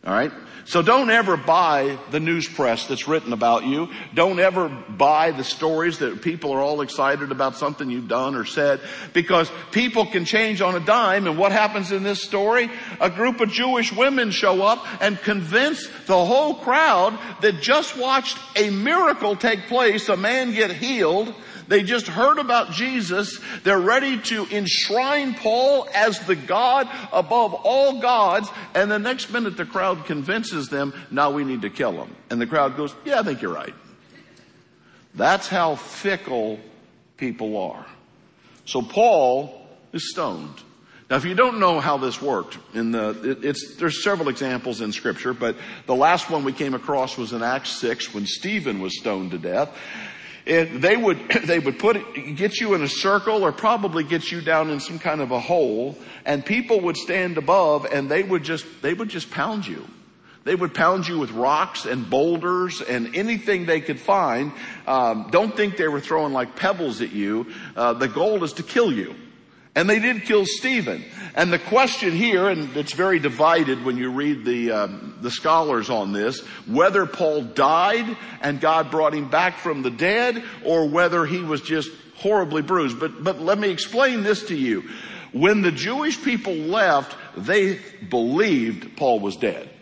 All 0.05 0.13
right? 0.13 0.31
So 0.65 0.81
don't 0.81 1.09
ever 1.09 1.35
buy 1.35 1.97
the 2.11 2.19
news 2.19 2.47
press 2.47 2.87
that's 2.87 3.07
written 3.07 3.33
about 3.33 3.65
you. 3.65 3.89
Don't 4.13 4.39
ever 4.39 4.69
buy 4.69 5.31
the 5.31 5.43
stories 5.43 5.99
that 5.99 6.21
people 6.21 6.51
are 6.53 6.61
all 6.61 6.81
excited 6.81 7.31
about 7.31 7.57
something 7.57 7.89
you've 7.89 8.07
done 8.07 8.35
or 8.35 8.45
said 8.45 8.79
because 9.11 9.51
people 9.71 10.05
can 10.05 10.23
change 10.23 10.61
on 10.61 10.75
a 10.75 10.79
dime 10.79 11.27
and 11.27 11.37
what 11.37 11.51
happens 11.51 11.91
in 11.91 12.03
this 12.03 12.21
story? 12.21 12.69
A 13.01 13.09
group 13.09 13.41
of 13.41 13.49
Jewish 13.49 13.91
women 13.91 14.31
show 14.31 14.61
up 14.61 14.85
and 15.01 15.19
convince 15.19 15.87
the 16.05 16.25
whole 16.25 16.55
crowd 16.55 17.17
that 17.41 17.61
just 17.61 17.97
watched 17.97 18.37
a 18.55 18.69
miracle 18.69 19.35
take 19.35 19.67
place, 19.67 20.07
a 20.07 20.17
man 20.17 20.53
get 20.53 20.71
healed, 20.71 21.33
they 21.67 21.83
just 21.83 22.07
heard 22.07 22.37
about 22.39 22.71
Jesus. 22.71 23.39
They're 23.63 23.79
ready 23.79 24.19
to 24.21 24.45
enshrine 24.51 25.33
Paul 25.35 25.87
as 25.93 26.19
the 26.25 26.35
God 26.35 26.87
above 27.11 27.53
all 27.53 27.99
gods. 28.01 28.49
And 28.75 28.91
the 28.91 28.99
next 28.99 29.31
minute 29.31 29.57
the 29.57 29.65
crowd 29.65 30.05
convinces 30.05 30.69
them, 30.69 30.93
now 31.11 31.31
we 31.31 31.43
need 31.43 31.61
to 31.61 31.69
kill 31.69 31.93
him. 31.93 32.15
And 32.29 32.39
the 32.39 32.47
crowd 32.47 32.77
goes, 32.77 32.93
yeah, 33.05 33.19
I 33.19 33.23
think 33.23 33.41
you're 33.41 33.53
right. 33.53 33.73
That's 35.15 35.47
how 35.47 35.75
fickle 35.75 36.59
people 37.17 37.57
are. 37.57 37.85
So 38.65 38.81
Paul 38.81 39.67
is 39.91 40.09
stoned. 40.11 40.61
Now, 41.09 41.17
if 41.17 41.25
you 41.25 41.35
don't 41.35 41.59
know 41.59 41.79
how 41.79 41.97
this 41.97 42.19
worked, 42.21 42.57
in 42.73 42.91
the 42.91 43.37
it's 43.43 43.75
there's 43.75 44.03
several 44.03 44.29
examples 44.29 44.81
in 44.81 44.91
Scripture, 44.91 45.33
but 45.33 45.55
the 45.85 45.93
last 45.93 46.29
one 46.29 46.43
we 46.43 46.53
came 46.53 46.73
across 46.73 47.17
was 47.17 47.33
in 47.33 47.43
Acts 47.43 47.71
six 47.71 48.13
when 48.13 48.25
Stephen 48.25 48.79
was 48.79 48.97
stoned 48.97 49.31
to 49.31 49.37
death, 49.37 49.77
it, 50.45 50.81
they 50.81 50.97
would, 50.97 51.17
they 51.45 51.59
would 51.59 51.79
put, 51.79 51.97
get 52.35 52.59
you 52.59 52.73
in 52.73 52.81
a 52.81 52.87
circle 52.87 53.43
or 53.43 53.51
probably 53.51 54.03
get 54.03 54.31
you 54.31 54.41
down 54.41 54.69
in 54.69 54.79
some 54.79 54.99
kind 54.99 55.21
of 55.21 55.31
a 55.31 55.39
hole 55.39 55.97
and 56.25 56.45
people 56.45 56.81
would 56.81 56.97
stand 56.97 57.37
above 57.37 57.85
and 57.85 58.09
they 58.09 58.23
would 58.23 58.43
just, 58.43 58.65
they 58.81 58.93
would 58.93 59.09
just 59.09 59.31
pound 59.31 59.65
you. 59.67 59.85
They 60.45 60.55
would 60.55 60.73
pound 60.73 61.07
you 61.07 61.19
with 61.19 61.31
rocks 61.31 61.85
and 61.85 62.09
boulders 62.09 62.81
and 62.81 63.15
anything 63.15 63.65
they 63.65 63.79
could 63.79 63.99
find. 63.99 64.51
Um, 64.85 65.29
don't 65.31 65.55
think 65.55 65.77
they 65.77 65.87
were 65.87 66.01
throwing 66.01 66.33
like 66.33 66.57
pebbles 66.57 67.01
at 67.01 67.13
you. 67.13 67.47
Uh, 67.75 67.93
the 67.93 68.09
goal 68.09 68.43
is 68.43 68.53
to 68.53 68.63
kill 68.63 68.91
you. 68.91 69.15
And 69.75 69.89
they 69.89 69.99
did 69.99 70.23
kill 70.23 70.45
Stephen. 70.45 71.03
And 71.35 71.51
the 71.51 71.57
question 71.57 72.11
here, 72.11 72.47
and 72.47 72.75
it's 72.77 72.93
very 72.93 73.17
divided 73.17 73.83
when 73.83 73.97
you 73.97 74.11
read 74.11 74.45
the 74.45 74.71
um, 74.71 75.17
the 75.21 75.31
scholars 75.31 75.89
on 75.89 76.13
this, 76.13 76.41
whether 76.67 77.07
Paul 77.07 77.41
died 77.41 78.17
and 78.41 78.61
God 78.61 78.91
brought 78.91 79.15
him 79.15 79.29
back 79.29 79.57
from 79.57 79.81
the 79.81 79.89
dead, 79.89 80.43
or 80.63 80.87
whether 80.87 81.25
he 81.25 81.39
was 81.39 81.61
just 81.61 81.89
horribly 82.17 82.61
bruised. 82.61 82.99
But 82.99 83.23
but 83.23 83.41
let 83.41 83.57
me 83.57 83.69
explain 83.71 84.21
this 84.21 84.43
to 84.47 84.55
you. 84.55 84.83
When 85.31 85.63
the 85.63 85.71
Jewish 85.71 86.23
people 86.23 86.53
left, 86.53 87.17
they 87.35 87.79
believed 88.07 88.95
Paul 88.95 89.19
was 89.19 89.35
dead. 89.37 89.72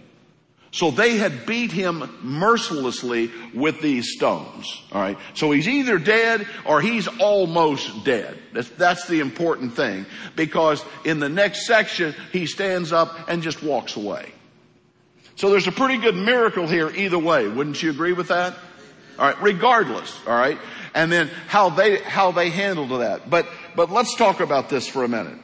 So 0.74 0.90
they 0.90 1.18
had 1.18 1.46
beat 1.46 1.74
him 1.74 2.18
mercilessly 2.24 3.30
with 3.54 3.82
these 3.82 4.14
stones. 4.14 4.82
Alright. 4.92 5.18
So 5.34 5.52
he's 5.52 5.68
either 5.68 6.00
dead 6.00 6.48
or 6.66 6.80
he's 6.82 7.08
almost 7.20 8.06
dead. 8.06 8.40
That's, 8.54 8.70
that's, 8.70 9.06
the 9.08 9.20
important 9.20 9.74
thing. 9.74 10.06
Because 10.38 10.84
in 11.04 11.20
the 11.20 11.28
next 11.28 11.68
section, 11.68 12.16
he 12.32 12.46
stands 12.46 12.94
up 12.94 13.30
and 13.30 13.44
just 13.44 13.62
walks 13.62 13.98
away. 13.98 14.32
So 15.36 15.50
there's 15.50 15.68
a 15.68 15.74
pretty 15.74 15.98
good 15.98 16.16
miracle 16.16 16.68
here 16.68 16.90
either 16.90 17.20
way. 17.20 17.50
Wouldn't 17.50 17.84
you 17.84 17.90
agree 17.90 18.14
with 18.14 18.30
that? 18.30 18.56
Alright. 19.20 19.42
Regardless. 19.42 20.18
Alright. 20.26 20.58
And 20.96 21.12
then 21.12 21.30
how 21.48 21.70
they, 21.70 21.98
how 21.98 22.32
they 22.32 22.50
handled 22.50 22.92
that. 23.02 23.30
But, 23.30 23.46
but 23.76 23.92
let's 23.92 24.16
talk 24.16 24.40
about 24.40 24.70
this 24.70 24.88
for 24.88 25.04
a 25.04 25.10
minute. 25.10 25.38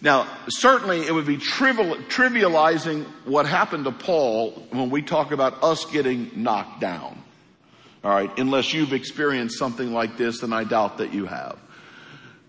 Now, 0.00 0.28
certainly 0.48 1.06
it 1.06 1.12
would 1.12 1.26
be 1.26 1.38
trivial, 1.38 1.96
trivializing 1.96 3.04
what 3.24 3.46
happened 3.46 3.84
to 3.84 3.92
Paul 3.92 4.50
when 4.70 4.90
we 4.90 5.02
talk 5.02 5.32
about 5.32 5.62
us 5.62 5.84
getting 5.86 6.30
knocked 6.36 6.80
down. 6.80 7.20
All 8.04 8.12
right, 8.12 8.30
unless 8.38 8.72
you've 8.72 8.92
experienced 8.92 9.58
something 9.58 9.92
like 9.92 10.16
this, 10.16 10.42
and 10.44 10.54
I 10.54 10.62
doubt 10.64 10.98
that 10.98 11.12
you 11.12 11.26
have. 11.26 11.58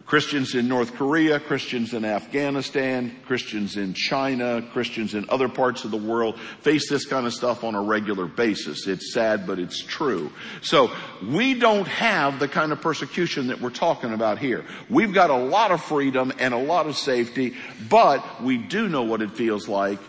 Christians 0.09 0.55
in 0.55 0.67
North 0.67 0.95
Korea, 0.95 1.39
Christians 1.39 1.93
in 1.93 2.03
Afghanistan, 2.03 3.15
Christians 3.27 3.77
in 3.77 3.93
China, 3.93 4.67
Christians 4.73 5.13
in 5.13 5.29
other 5.29 5.47
parts 5.47 5.85
of 5.85 5.91
the 5.91 5.97
world 5.97 6.39
face 6.61 6.89
this 6.89 7.05
kind 7.05 7.27
of 7.27 7.33
stuff 7.33 7.63
on 7.63 7.75
a 7.75 7.81
regular 7.81 8.25
basis. 8.25 8.87
It's 8.87 9.13
sad, 9.13 9.45
but 9.45 9.59
it's 9.59 9.83
true. 9.83 10.31
So 10.61 10.89
we 11.23 11.53
don't 11.53 11.87
have 11.87 12.39
the 12.39 12.47
kind 12.47 12.71
of 12.71 12.81
persecution 12.81 13.49
that 13.49 13.61
we're 13.61 13.69
talking 13.69 14.11
about 14.11 14.39
here. 14.39 14.65
We've 14.89 15.13
got 15.13 15.29
a 15.29 15.37
lot 15.37 15.69
of 15.69 15.79
freedom 15.83 16.33
and 16.39 16.55
a 16.55 16.57
lot 16.57 16.87
of 16.87 16.97
safety, 16.97 17.55
but 17.87 18.41
we 18.41 18.57
do 18.57 18.89
know 18.89 19.03
what 19.03 19.21
it 19.21 19.33
feels 19.33 19.67
like 19.67 19.99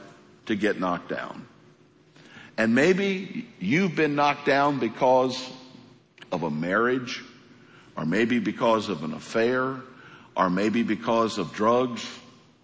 to 0.47 0.57
get 0.57 0.80
knocked 0.80 1.11
down. 1.11 1.47
And 2.57 2.75
maybe 2.75 3.47
you've 3.59 3.97
been 3.97 4.14
knocked 4.14 4.47
down 4.47 4.78
because 4.78 5.47
of 6.33 6.42
a 6.42 6.50
marriage, 6.50 7.23
or 8.00 8.07
maybe 8.07 8.38
because 8.38 8.88
of 8.88 9.04
an 9.04 9.12
affair, 9.12 9.76
or 10.35 10.49
maybe 10.49 10.83
because 10.83 11.37
of 11.37 11.52
drugs 11.52 12.09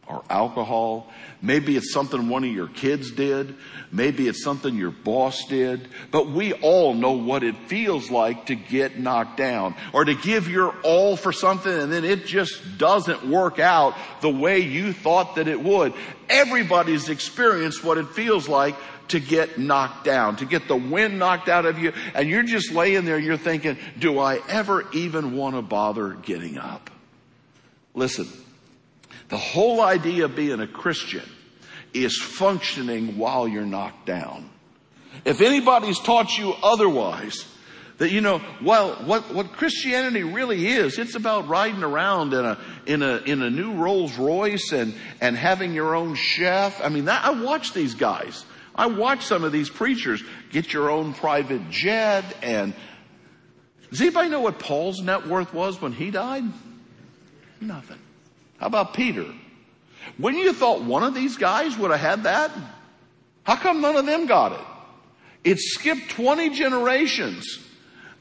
or 0.07 0.25
alcohol. 0.31 1.13
Maybe 1.43 1.77
it's 1.77 1.93
something 1.93 2.31
one 2.31 2.43
of 2.43 2.51
your 2.51 2.69
kids 2.69 3.11
did. 3.11 3.55
Maybe 3.93 4.29
it's 4.29 4.43
something 4.43 4.75
your 4.75 4.93
boss 4.93 5.45
did. 5.45 5.89
But 6.11 6.31
we 6.31 6.55
all 6.55 6.95
know 6.95 7.13
what 7.13 7.43
it 7.43 7.55
feels 7.67 8.11
like 8.11 8.47
to 8.47 8.55
get 8.55 8.99
knocked 8.99 9.37
down 9.37 9.75
or 9.93 10.07
to 10.07 10.15
give 10.15 10.49
your 10.49 10.75
all 10.83 11.17
for 11.17 11.33
something 11.33 11.73
and 11.73 11.93
then 11.93 12.05
it 12.05 12.25
just 12.25 12.79
doesn't 12.79 13.29
work 13.29 13.59
out 13.59 13.95
the 14.23 14.31
way 14.31 14.61
you 14.61 14.95
thought 14.95 15.35
that 15.35 15.49
it 15.49 15.61
would. 15.61 15.93
Everybody's 16.31 17.11
experienced 17.11 17.85
what 17.85 17.99
it 17.99 18.09
feels 18.09 18.49
like 18.49 18.75
to 19.09 19.21
get 19.21 19.59
knocked 19.59 20.05
down, 20.05 20.37
to 20.37 20.45
get 20.45 20.69
the 20.69 20.77
wind 20.77 21.19
knocked 21.19 21.49
out 21.49 21.67
of 21.67 21.79
you 21.79 21.93
and 22.15 22.29
you're 22.29 22.43
just 22.43 22.73
laying 22.73 23.05
there 23.05 23.19
you're 23.19 23.37
thinking, 23.37 23.77
do 23.99 24.19
I 24.19 24.41
ever 24.49 24.87
even 24.93 25.37
want 25.37 25.57
to 25.57 25.63
bother 25.63 26.11
getting 26.15 26.59
up? 26.59 26.91
Listen, 27.95 28.29
the 29.29 29.39
whole 29.39 29.81
idea 29.81 30.27
of 30.27 30.37
being 30.37 30.61
a 30.61 30.67
Christian 30.67 31.23
is 31.93 32.19
functioning 32.21 33.17
while 33.17 33.49
you're 33.49 33.65
knocked 33.65 34.07
down. 34.07 34.51
If 35.25 35.41
anybody's 35.41 35.99
taught 35.99 36.37
you 36.37 36.55
otherwise, 36.63 37.47
that 37.99 38.11
you 38.11 38.21
know, 38.21 38.43
well, 38.63 38.95
what, 39.07 39.33
what 39.33 39.53
Christianity 39.53 40.23
really 40.23 40.67
is, 40.67 40.99
it's 40.99 41.15
about 41.15 41.49
riding 41.49 41.83
around 41.83 42.35
in 42.35 42.45
a, 42.45 42.59
in 42.85 43.03
a, 43.03 43.17
in 43.19 43.43
a 43.43 43.49
new 43.49 43.73
Rolls 43.73 44.17
Royce 44.19 44.73
and, 44.73 44.95
and 45.21 45.37
having 45.37 45.73
your 45.73 45.95
own 45.95 46.15
chef. 46.15 46.85
I 46.85 46.91
mean, 46.91 47.07
that, 47.07 47.25
I 47.25 47.31
watch 47.31 47.73
these 47.73 47.95
guys. 47.95 48.45
I 48.77 48.87
watch 48.87 49.25
some 49.25 49.43
of 49.43 49.53
these 49.53 49.71
preachers 49.71 50.23
get 50.53 50.73
your 50.73 50.91
own 50.91 51.15
private 51.15 51.71
jet 51.71 52.25
and 52.43 52.75
does 53.91 54.01
anybody 54.01 54.29
know 54.29 54.41
what 54.41 54.59
Paul's 54.59 55.01
net 55.01 55.27
worth 55.27 55.55
was 55.55 55.81
when 55.81 55.93
he 55.93 56.11
died? 56.11 56.45
Nothing. 57.61 57.99
How 58.59 58.67
about 58.67 58.95
Peter? 58.95 59.27
Wouldn't 60.19 60.43
you 60.43 60.53
thought 60.53 60.83
one 60.83 61.03
of 61.03 61.15
these 61.15 61.37
guys 61.37 61.77
would 61.79 61.91
have 61.91 62.01
had 62.01 62.25
that? 62.25 62.51
How 63.45 63.57
come 63.57 63.81
none 63.81 63.97
of 63.97 64.07
them 64.07 64.27
got 64.27 64.53
it? 64.53 64.67
It 65.53 65.59
skipped 65.59 66.11
20 66.11 66.51
generations. 66.51 67.61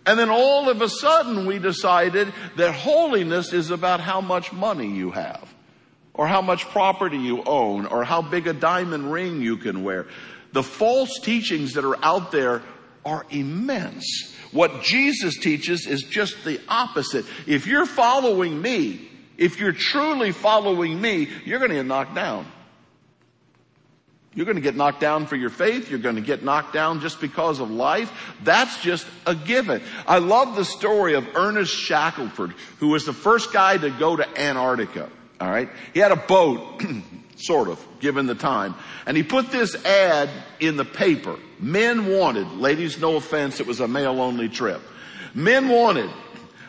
And 0.06 0.20
then 0.20 0.30
all 0.30 0.70
of 0.70 0.82
a 0.82 0.90
sudden 0.90 1.48
we 1.48 1.58
decided 1.58 2.32
that 2.58 2.72
holiness 2.74 3.52
is 3.54 3.72
about 3.72 4.00
how 4.00 4.22
much 4.22 4.54
money 4.54 4.88
you 4.88 5.12
have, 5.12 5.52
or 6.14 6.28
how 6.28 6.42
much 6.44 6.66
property 6.70 7.18
you 7.18 7.44
own, 7.44 7.88
or 7.88 8.04
how 8.04 8.22
big 8.22 8.46
a 8.46 8.54
diamond 8.54 9.12
ring 9.12 9.42
you 9.42 9.58
can 9.58 9.84
wear. 9.84 10.06
The 10.56 10.64
false 10.64 11.20
teachings 11.20 11.74
that 11.74 11.84
are 11.84 12.02
out 12.02 12.32
there 12.32 12.64
are 13.04 13.26
immense. 13.30 14.34
What 14.54 14.84
Jesus 14.84 15.38
teaches 15.38 15.86
is 15.86 16.04
just 16.04 16.46
the 16.46 16.62
opposite. 16.70 17.26
If 17.46 17.68
you're 17.68 17.86
following 17.86 18.62
me, 18.62 19.06
if 19.38 19.60
you're 19.60 19.74
truly 19.74 20.32
following 20.32 21.02
me, 21.02 21.28
you're 21.44 21.60
going 21.60 21.72
to 21.72 21.76
get 21.76 21.86
knocked 21.86 22.16
down. 22.16 22.46
You're 24.34 24.46
going 24.46 24.56
to 24.56 24.62
get 24.62 24.78
knocked 24.78 25.02
down 25.02 25.26
for 25.26 25.36
your 25.36 25.50
faith. 25.50 25.90
You're 25.90 26.00
going 26.00 26.16
to 26.16 26.22
get 26.22 26.42
knocked 26.42 26.72
down 26.72 27.02
just 27.02 27.20
because 27.20 27.60
of 27.60 27.70
life. 27.70 28.34
That's 28.42 28.82
just 28.82 29.06
a 29.26 29.36
given. 29.36 29.82
I 30.08 30.20
love 30.20 30.56
the 30.56 30.64
story 30.64 31.16
of 31.16 31.28
Ernest 31.36 31.76
Shackelford, 31.76 32.54
who 32.80 32.88
was 32.88 33.06
the 33.06 33.12
first 33.12 33.52
guy 33.52 33.78
to 33.78 33.90
go 33.90 34.16
to 34.16 34.40
Antarctica. 34.40 35.10
All 35.42 35.50
right. 35.50 35.68
He 35.94 36.00
had 36.00 36.14
a 36.14 36.16
boat, 36.16 36.82
sort 37.36 37.68
of, 37.68 37.84
given 38.00 38.26
the 38.26 38.36
time. 38.36 38.76
And 39.06 39.16
he 39.16 39.24
put 39.24 39.52
this 39.52 39.76
ad 39.86 40.30
in 40.60 40.78
the 40.78 40.86
paper. 40.86 41.38
Men 41.60 42.08
wanted, 42.08 42.48
ladies, 42.54 43.00
no 43.00 43.16
offense, 43.16 43.60
it 43.60 43.68
was 43.68 43.80
a 43.80 43.88
male 43.88 44.22
only 44.22 44.50
trip. 44.50 44.82
Men 45.34 45.70
wanted 45.70 46.10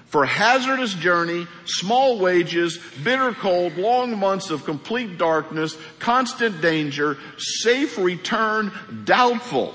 for 0.07 0.25
hazardous 0.25 0.95
journey, 0.95 1.47
small 1.65 2.19
wages, 2.19 2.79
bitter 3.03 3.33
cold, 3.33 3.77
long 3.77 4.19
months 4.19 4.51
of 4.51 4.65
complete 4.65 5.19
darkness, 5.19 5.77
constant 5.99 6.61
danger, 6.61 7.19
safe 7.39 7.99
return, 7.99 8.73
doubtful. 9.05 9.75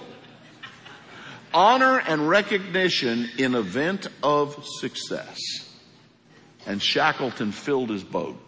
Honor 1.53 1.99
and 1.99 2.29
recognition 2.29 3.29
in 3.37 3.55
event 3.55 4.07
of 4.23 4.65
success. 4.65 5.37
And 6.65 6.81
Shackleton 6.81 7.51
filled 7.51 7.89
his 7.89 8.03
boat. 8.03 8.41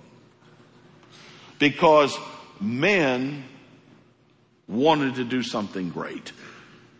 Because 1.59 2.17
men 2.63 3.43
wanted 4.67 5.15
to 5.15 5.23
do 5.23 5.43
something 5.43 5.89
great. 5.89 6.31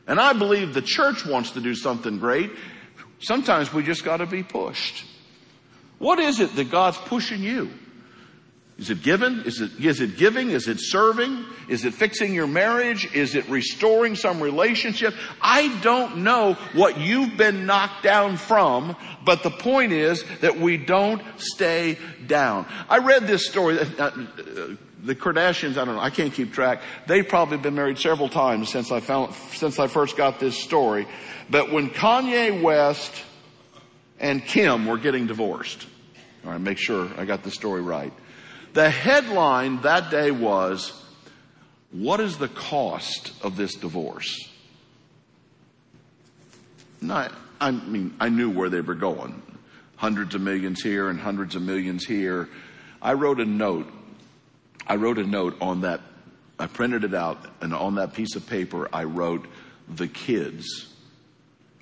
And 0.06 0.19
I 0.19 0.34
believe 0.34 0.73
the 0.73 0.82
church 0.82 1.26
wants 1.26 1.52
to 1.52 1.62
do 1.62 1.73
something 1.73 2.19
great 2.19 2.52
Sometimes 3.23 3.73
we 3.73 3.84
just 3.84 4.04
got 4.04 4.17
to 4.17 4.26
be 4.26 4.43
pushed. 4.43 5.06
What 5.97 6.19
is 6.19 6.41
it 6.41 6.56
that 6.58 6.69
God's 6.69 6.97
pushing 6.97 7.41
you? 7.41 7.71
Is 8.78 8.89
it 8.89 9.02
giving? 9.02 9.43
Is 9.45 9.62
it, 9.62 9.71
is 9.80 10.02
it 10.02 10.17
giving? 10.17 10.49
Is 10.49 10.67
it 10.67 10.80
serving? 10.82 11.45
Is 11.69 11.86
it 11.86 11.93
fixing 11.93 12.34
your 12.34 12.47
marriage? 12.47 13.08
Is 13.13 13.36
it 13.36 13.47
restoring 13.47 14.15
some 14.15 14.41
relationship? 14.41 15.13
I 15.41 15.80
don't 15.82 16.17
know 16.17 16.56
what 16.73 16.99
you've 16.99 17.38
been 17.38 17.65
knocked 17.65 18.04
down 18.04 18.36
from, 18.36 18.97
but 19.23 19.41
the 19.43 19.52
point 19.52 19.93
is 19.93 20.26
that 20.41 20.60
we 20.60 20.76
don't 20.76 21.21
stay 21.38 21.97
down. 22.28 22.65
I 22.89 22.97
read 22.97 23.26
this 23.26 23.47
story. 23.47 23.80
Uh, 23.80 23.86
uh, 24.04 24.12
the 25.03 25.15
Kardashians, 25.15 25.71
I 25.71 25.85
don't 25.85 25.95
know, 25.95 26.01
I 26.01 26.09
can't 26.09 26.33
keep 26.33 26.53
track. 26.53 26.81
They've 27.07 27.27
probably 27.27 27.57
been 27.57 27.75
married 27.75 27.99
several 27.99 28.29
times 28.29 28.69
since 28.69 28.91
I 28.91 29.01
found, 29.01 29.33
since 29.51 29.77
I 29.77 29.87
first 29.87 30.15
got 30.15 30.39
this 30.39 30.57
story. 30.57 31.07
But 31.49 31.71
when 31.71 31.89
Kanye 31.89 32.61
West 32.61 33.11
and 34.19 34.43
Kim 34.43 34.85
were 34.85 34.97
getting 34.97 35.27
divorced, 35.27 35.85
all 36.45 36.51
right, 36.51 36.61
make 36.61 36.77
sure 36.77 37.09
I 37.17 37.25
got 37.25 37.43
the 37.43 37.51
story 37.51 37.81
right. 37.81 38.13
The 38.73 38.89
headline 38.89 39.81
that 39.81 40.09
day 40.09 40.31
was, 40.31 40.93
what 41.91 42.19
is 42.19 42.37
the 42.37 42.47
cost 42.47 43.33
of 43.43 43.57
this 43.57 43.75
divorce? 43.75 44.49
Not, 47.01 47.33
I 47.59 47.71
mean, 47.71 48.15
I 48.19 48.29
knew 48.29 48.49
where 48.49 48.69
they 48.69 48.81
were 48.81 48.95
going. 48.95 49.41
Hundreds 49.97 50.33
of 50.33 50.41
millions 50.41 50.81
here 50.81 51.09
and 51.09 51.19
hundreds 51.19 51.55
of 51.55 51.61
millions 51.61 52.05
here. 52.05 52.49
I 53.01 53.13
wrote 53.13 53.41
a 53.41 53.45
note. 53.45 53.91
I 54.87 54.95
wrote 54.95 55.17
a 55.17 55.23
note 55.23 55.57
on 55.61 55.81
that. 55.81 56.01
I 56.59 56.67
printed 56.67 57.03
it 57.03 57.13
out 57.13 57.45
and 57.61 57.73
on 57.73 57.95
that 57.95 58.13
piece 58.13 58.35
of 58.35 58.47
paper 58.47 58.87
I 58.93 59.05
wrote, 59.05 59.47
the 59.87 60.07
kids 60.07 60.87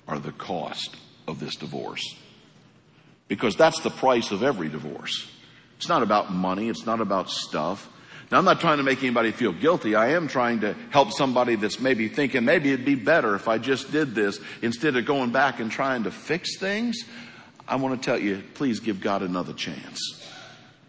are 0.08 0.18
the 0.18 0.32
cost 0.32 0.96
of 1.28 1.40
this 1.40 1.56
divorce. 1.56 2.16
Because 3.28 3.54
that's 3.54 3.80
the 3.80 3.90
price 3.90 4.30
of 4.30 4.42
every 4.42 4.68
divorce. 4.68 5.30
It's 5.76 5.88
not 5.88 6.02
about 6.02 6.32
money. 6.32 6.68
It's 6.68 6.86
not 6.86 7.00
about 7.00 7.30
stuff. 7.30 7.88
Now 8.30 8.38
I'm 8.38 8.44
not 8.44 8.60
trying 8.60 8.78
to 8.78 8.82
make 8.82 9.02
anybody 9.02 9.30
feel 9.30 9.52
guilty. 9.52 9.94
I 9.94 10.12
am 10.12 10.26
trying 10.26 10.60
to 10.60 10.74
help 10.90 11.12
somebody 11.12 11.54
that's 11.54 11.80
maybe 11.80 12.08
thinking 12.08 12.44
maybe 12.44 12.72
it'd 12.72 12.86
be 12.86 12.94
better 12.94 13.34
if 13.34 13.46
I 13.46 13.58
just 13.58 13.92
did 13.92 14.14
this 14.14 14.40
instead 14.62 14.96
of 14.96 15.04
going 15.04 15.32
back 15.32 15.60
and 15.60 15.70
trying 15.70 16.04
to 16.04 16.10
fix 16.10 16.56
things. 16.56 17.04
I 17.68 17.76
want 17.76 18.00
to 18.00 18.04
tell 18.04 18.18
you, 18.18 18.42
please 18.54 18.80
give 18.80 19.00
God 19.00 19.22
another 19.22 19.52
chance. 19.52 20.00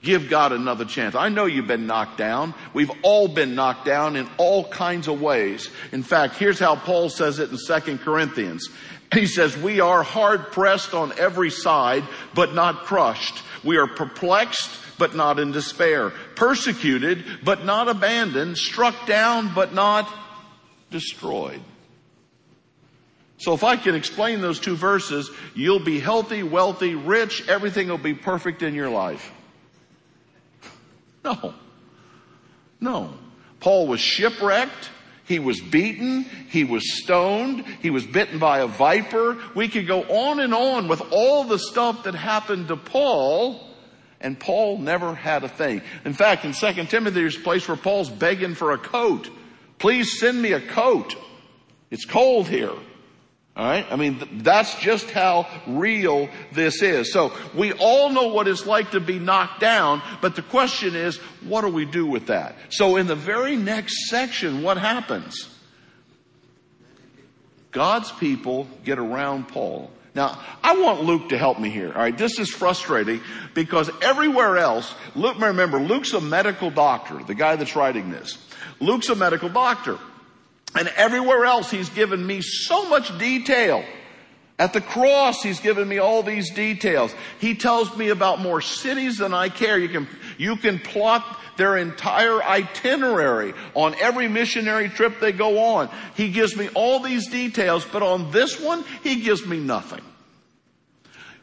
Give 0.03 0.29
God 0.29 0.51
another 0.51 0.83
chance. 0.83 1.15
I 1.15 1.29
know 1.29 1.45
you've 1.45 1.65
been 1.65 1.87
knocked 1.87 2.17
down. 2.17 2.53
We've 2.73 2.91
all 3.03 3.29
been 3.29 3.55
knocked 3.55 3.85
down 3.85 4.17
in 4.17 4.29
all 4.37 4.67
kinds 4.67 5.07
of 5.07 5.21
ways. 5.21 5.69
In 5.93 6.03
fact, 6.03 6.35
here's 6.35 6.59
how 6.59 6.75
Paul 6.75 7.07
says 7.07 7.39
it 7.39 7.49
in 7.51 7.57
2 7.57 7.97
Corinthians. 7.99 8.67
He 9.13 9.27
says, 9.27 9.55
we 9.55 9.79
are 9.79 10.03
hard 10.03 10.51
pressed 10.51 10.93
on 10.93 11.17
every 11.17 11.49
side, 11.49 12.03
but 12.33 12.53
not 12.53 12.83
crushed. 12.83 13.43
We 13.63 13.77
are 13.77 13.87
perplexed, 13.87 14.69
but 14.97 15.15
not 15.15 15.39
in 15.39 15.53
despair. 15.53 16.09
Persecuted, 16.35 17.23
but 17.41 17.63
not 17.63 17.87
abandoned. 17.87 18.57
Struck 18.57 19.07
down, 19.07 19.53
but 19.55 19.73
not 19.73 20.13
destroyed. 20.91 21.61
So 23.37 23.53
if 23.53 23.63
I 23.63 23.77
can 23.77 23.95
explain 23.95 24.41
those 24.41 24.59
two 24.59 24.75
verses, 24.75 25.31
you'll 25.55 25.79
be 25.79 26.01
healthy, 26.01 26.43
wealthy, 26.43 26.93
rich, 26.93 27.47
everything 27.47 27.87
will 27.87 27.97
be 27.97 28.13
perfect 28.13 28.63
in 28.63 28.75
your 28.75 28.89
life. 28.89 29.31
No. 31.23 31.53
No. 32.79 33.13
Paul 33.59 33.87
was 33.87 33.99
shipwrecked. 33.99 34.89
He 35.25 35.39
was 35.39 35.61
beaten. 35.61 36.23
He 36.23 36.63
was 36.63 37.01
stoned. 37.01 37.65
He 37.81 37.89
was 37.89 38.05
bitten 38.05 38.39
by 38.39 38.59
a 38.59 38.67
viper. 38.67 39.37
We 39.55 39.69
could 39.69 39.87
go 39.87 40.03
on 40.03 40.39
and 40.39 40.53
on 40.53 40.87
with 40.87 41.01
all 41.11 41.45
the 41.45 41.59
stuff 41.59 42.03
that 42.03 42.13
happened 42.13 42.67
to 42.67 42.75
Paul. 42.75 43.69
And 44.19 44.39
Paul 44.39 44.77
never 44.79 45.15
had 45.15 45.43
a 45.43 45.49
thing. 45.49 45.81
In 46.05 46.13
fact, 46.13 46.45
in 46.45 46.53
2 46.53 46.85
Timothy, 46.85 47.21
there's 47.21 47.37
a 47.37 47.41
place 47.41 47.67
where 47.67 47.77
Paul's 47.77 48.09
begging 48.09 48.55
for 48.55 48.71
a 48.71 48.77
coat. 48.77 49.29
Please 49.79 50.19
send 50.19 50.41
me 50.41 50.53
a 50.53 50.61
coat. 50.61 51.15
It's 51.89 52.05
cold 52.05 52.47
here. 52.47 52.71
Alright? 53.55 53.85
I 53.91 53.97
mean, 53.97 54.19
that's 54.41 54.73
just 54.79 55.11
how 55.11 55.47
real 55.67 56.27
this 56.53 56.81
is. 56.81 57.13
So, 57.13 57.33
we 57.53 57.71
all 57.73 58.09
know 58.09 58.29
what 58.29 58.47
it's 58.47 58.65
like 58.65 58.91
to 58.91 58.99
be 58.99 59.19
knocked 59.19 59.59
down, 59.59 60.01
but 60.21 60.35
the 60.35 60.41
question 60.41 60.95
is, 60.95 61.17
what 61.45 61.61
do 61.61 61.67
we 61.67 61.85
do 61.85 62.07
with 62.07 62.27
that? 62.27 62.55
So 62.69 62.95
in 62.95 63.05
the 63.05 63.15
very 63.15 63.55
next 63.55 64.09
section, 64.09 64.63
what 64.63 64.77
happens? 64.77 65.49
God's 67.71 68.11
people 68.11 68.67
get 68.83 68.97
around 68.97 69.49
Paul 69.49 69.91
Now, 70.15 70.39
I 70.61 70.79
want 70.79 71.01
Luke 71.01 71.29
to 71.29 71.37
help 71.37 71.59
me 71.59 71.69
here. 71.71 71.91
All 71.91 71.99
right, 71.99 72.15
this 72.15 72.37
is 72.37 72.49
frustrating 72.49 73.21
because 73.55 73.89
everywhere 74.01 74.57
else, 74.57 74.93
Luke, 75.15 75.39
remember, 75.39 75.79
Luke's 75.79 76.13
a 76.13 76.21
medical 76.21 76.69
doctor, 76.69 77.23
the 77.23 77.33
guy 77.33 77.55
that's 77.55 77.75
writing 77.75 78.11
this. 78.11 78.37
Luke's 78.79 79.09
a 79.09 79.15
medical 79.15 79.49
doctor. 79.49 79.97
And 80.75 80.87
everywhere 80.95 81.45
else, 81.45 81.69
he's 81.69 81.89
given 81.89 82.25
me 82.25 82.41
so 82.41 82.89
much 82.89 83.15
detail. 83.19 83.83
At 84.59 84.73
the 84.73 84.81
cross, 84.81 85.41
he's 85.41 85.59
given 85.59 85.87
me 85.87 85.97
all 85.97 86.23
these 86.23 86.51
details. 86.51 87.13
He 87.39 87.55
tells 87.55 87.95
me 87.97 88.09
about 88.09 88.39
more 88.39 88.61
cities 88.61 89.17
than 89.17 89.33
I 89.33 89.49
care. 89.49 89.77
You 89.77 89.89
can, 89.89 90.07
you 90.37 90.55
can 90.55 90.79
plot 90.79 91.39
their 91.57 91.77
entire 91.77 92.41
itinerary 92.41 93.53
on 93.73 93.95
every 93.95 94.27
missionary 94.27 94.89
trip 94.89 95.19
they 95.19 95.31
go 95.31 95.59
on. 95.75 95.89
He 96.15 96.29
gives 96.29 96.55
me 96.55 96.69
all 96.75 96.99
these 96.99 97.29
details, 97.29 97.85
but 97.85 98.03
on 98.03 98.31
this 98.31 98.59
one, 98.59 98.83
he 99.03 99.21
gives 99.21 99.45
me 99.45 99.59
nothing. 99.59 100.01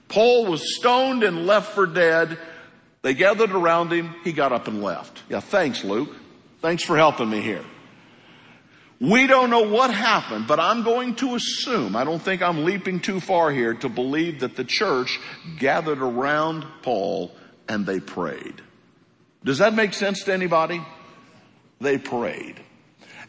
Paul 0.09 0.47
was 0.47 0.77
stoned 0.77 1.23
and 1.23 1.47
left 1.47 1.73
for 1.75 1.87
dead. 1.87 2.38
They 3.03 3.14
gathered 3.14 3.53
around 3.53 3.93
him. 3.93 4.14
He 4.25 4.33
got 4.33 4.53
up 4.53 4.66
and 4.66 4.83
left. 4.83 5.23
Yeah, 5.29 5.40
thanks, 5.40 5.85
Luke. 5.85 6.11
Thanks 6.61 6.83
for 6.85 6.97
helping 6.97 7.31
me 7.31 7.40
here. 7.40 7.64
We 9.01 9.27
don't 9.27 9.49
know 9.49 9.67
what 9.67 9.91
happened, 9.91 10.47
but 10.47 10.61
I'm 10.61 10.83
going 10.83 11.15
to 11.17 11.35
assume, 11.35 11.97
I 11.97 12.05
don't 12.05 12.21
think 12.21 12.43
I'm 12.43 12.65
leaping 12.67 13.01
too 13.01 13.19
far 13.19 13.51
here 13.51 13.73
to 13.73 13.89
believe 13.89 14.41
that 14.41 14.57
the 14.57 14.65
church 14.65 15.19
gathered 15.59 16.03
around 16.03 16.67
Paul 16.83 17.33
and 17.67 17.87
they 17.87 17.99
prayed. 17.99 18.61
Does 19.43 19.59
that 19.59 19.73
make 19.73 19.95
sense 19.95 20.25
to 20.25 20.35
anybody? 20.35 20.83
They 21.81 21.97
prayed. 21.97 22.61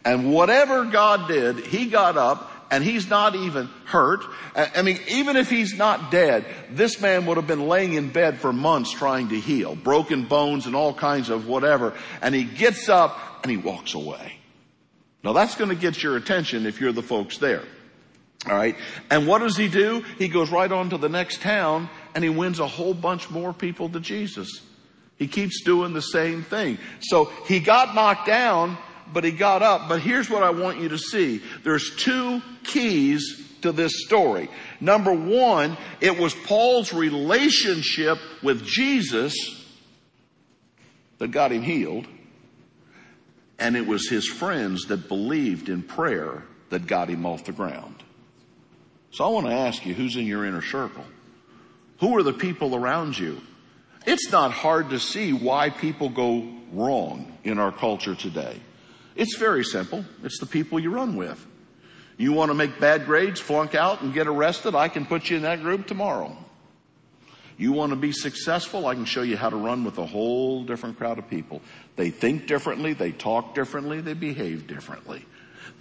And 0.04 0.34
whatever 0.34 0.84
God 0.84 1.30
did, 1.30 1.60
he 1.60 1.86
got 1.86 2.18
up 2.18 2.52
and 2.70 2.84
he's 2.84 3.10
not 3.10 3.36
even 3.36 3.70
hurt. 3.86 4.26
I 4.56 4.82
mean, 4.82 5.00
even 5.08 5.38
if 5.38 5.50
he's 5.50 5.74
not 5.78 6.12
dead, 6.12 6.46
this 6.72 7.00
man 7.00 7.26
would 7.28 7.38
have 7.38 7.48
been 7.48 7.70
laying 7.70 7.94
in 7.94 8.10
bed 8.10 8.40
for 8.40 8.52
months 8.52 8.92
trying 8.92 9.30
to 9.30 9.40
heal, 9.40 9.76
broken 9.76 10.26
bones 10.26 10.66
and 10.66 10.76
all 10.76 10.94
kinds 10.94 11.30
of 11.30 11.48
whatever. 11.48 11.94
And 12.22 12.36
he 12.36 12.44
gets 12.44 12.90
up 12.90 13.18
and 13.44 13.52
he 13.52 13.56
walks 13.56 13.94
away. 13.94 14.40
Now 15.24 15.34
that's 15.34 15.56
going 15.56 15.70
to 15.70 15.76
get 15.76 16.02
your 16.02 16.18
attention 16.18 16.66
if 16.66 16.82
you're 16.82 16.92
the 16.92 17.04
folks 17.04 17.38
there. 17.38 17.64
All 18.48 18.56
right. 18.56 18.76
And 19.12 19.28
what 19.28 19.40
does 19.40 19.56
he 19.56 19.68
do? 19.68 20.04
He 20.18 20.28
goes 20.28 20.50
right 20.50 20.72
on 20.72 20.90
to 20.90 20.98
the 20.98 21.10
next 21.10 21.42
town 21.42 21.90
and 22.16 22.24
he 22.24 22.30
wins 22.30 22.60
a 22.60 22.68
whole 22.68 22.94
bunch 22.94 23.30
more 23.30 23.54
people 23.54 23.90
to 23.90 24.00
Jesus. 24.00 24.62
He 25.18 25.28
keeps 25.28 25.64
doing 25.64 25.94
the 25.94 26.02
same 26.02 26.44
thing. 26.44 26.80
So 27.02 27.26
he 27.46 27.60
got 27.60 27.94
knocked 27.94 28.26
down, 28.26 28.78
but 29.14 29.24
he 29.24 29.32
got 29.32 29.62
up. 29.62 29.88
But 29.88 30.02
here's 30.02 30.30
what 30.30 30.42
I 30.42 30.50
want 30.50 30.80
you 30.80 30.90
to 30.90 30.98
see. 30.98 31.44
There's 31.64 31.96
two 31.96 32.42
keys 32.64 33.48
to 33.62 33.72
this 33.72 34.04
story. 34.04 34.50
Number 34.80 35.14
one, 35.14 35.78
it 36.00 36.18
was 36.18 36.34
Paul's 36.34 36.92
relationship 36.92 38.18
with 38.42 38.66
Jesus 38.66 39.36
that 41.20 41.30
got 41.30 41.52
him 41.52 41.62
healed. 41.62 42.08
And 43.62 43.78
it 43.78 43.86
was 43.86 44.10
his 44.10 44.28
friends 44.28 44.88
that 44.88 45.08
believed 45.08 45.69
in 45.69 45.84
prayer 45.84 46.43
that 46.69 46.88
got 46.88 47.10
him 47.10 47.28
off 47.28 47.45
the 47.45 47.52
ground. 47.52 48.04
So 49.12 49.24
I 49.24 49.28
want 49.30 49.45
to 49.45 49.54
ask 49.54 49.86
you, 49.86 49.93
who's 49.93 50.15
in 50.15 50.26
your 50.26 50.45
inner 50.45 50.63
circle? 50.63 51.06
Who 52.00 52.17
are 52.17 52.24
the 52.24 52.34
people 52.34 52.76
around 52.76 53.19
you? 53.19 53.39
It's 54.08 54.32
not 54.32 54.52
hard 54.52 54.89
to 54.89 55.00
see 55.00 55.32
why 55.32 55.69
people 55.69 56.10
go 56.10 56.47
wrong 56.74 57.38
in 57.43 57.60
our 57.60 57.71
culture 57.71 58.15
today. 58.15 58.60
It's 59.15 59.38
very 59.38 59.63
simple. 59.63 60.06
It's 60.24 60.39
the 60.39 60.47
people 60.47 60.80
you 60.80 60.89
run 60.89 61.15
with. 61.15 61.45
You 62.17 62.32
want 62.32 62.50
to 62.50 62.56
make 62.56 62.80
bad 62.80 63.06
grades, 63.06 63.39
flunk 63.39 63.76
out, 63.76 64.02
and 64.02 64.12
get 64.12 64.26
arrested? 64.26 64.74
I 64.74 64.88
can 64.88 65.06
put 65.06 65.30
you 65.30 65.38
in 65.38 65.43
that 65.43 65.62
group 65.62 65.86
tomorrow. 65.86 66.36
You 67.58 67.72
want 67.72 67.92
to 67.92 67.96
be 67.96 68.12
successful? 68.12 68.88
I 68.88 68.96
can 68.96 69.06
show 69.06 69.22
you 69.22 69.38
how 69.38 69.50
to 69.50 69.56
run 69.56 69.84
with 69.84 69.98
a 69.98 70.06
whole 70.06 70.64
different 70.64 70.98
crowd 70.98 71.20
of 71.20 71.30
people. 71.30 71.62
They 71.96 72.10
think 72.10 72.48
differently, 72.48 72.94
they 72.94 73.12
talk 73.12 73.54
differently, 73.56 74.02
they 74.02 74.14
behave 74.14 74.68
differently. 74.68 75.26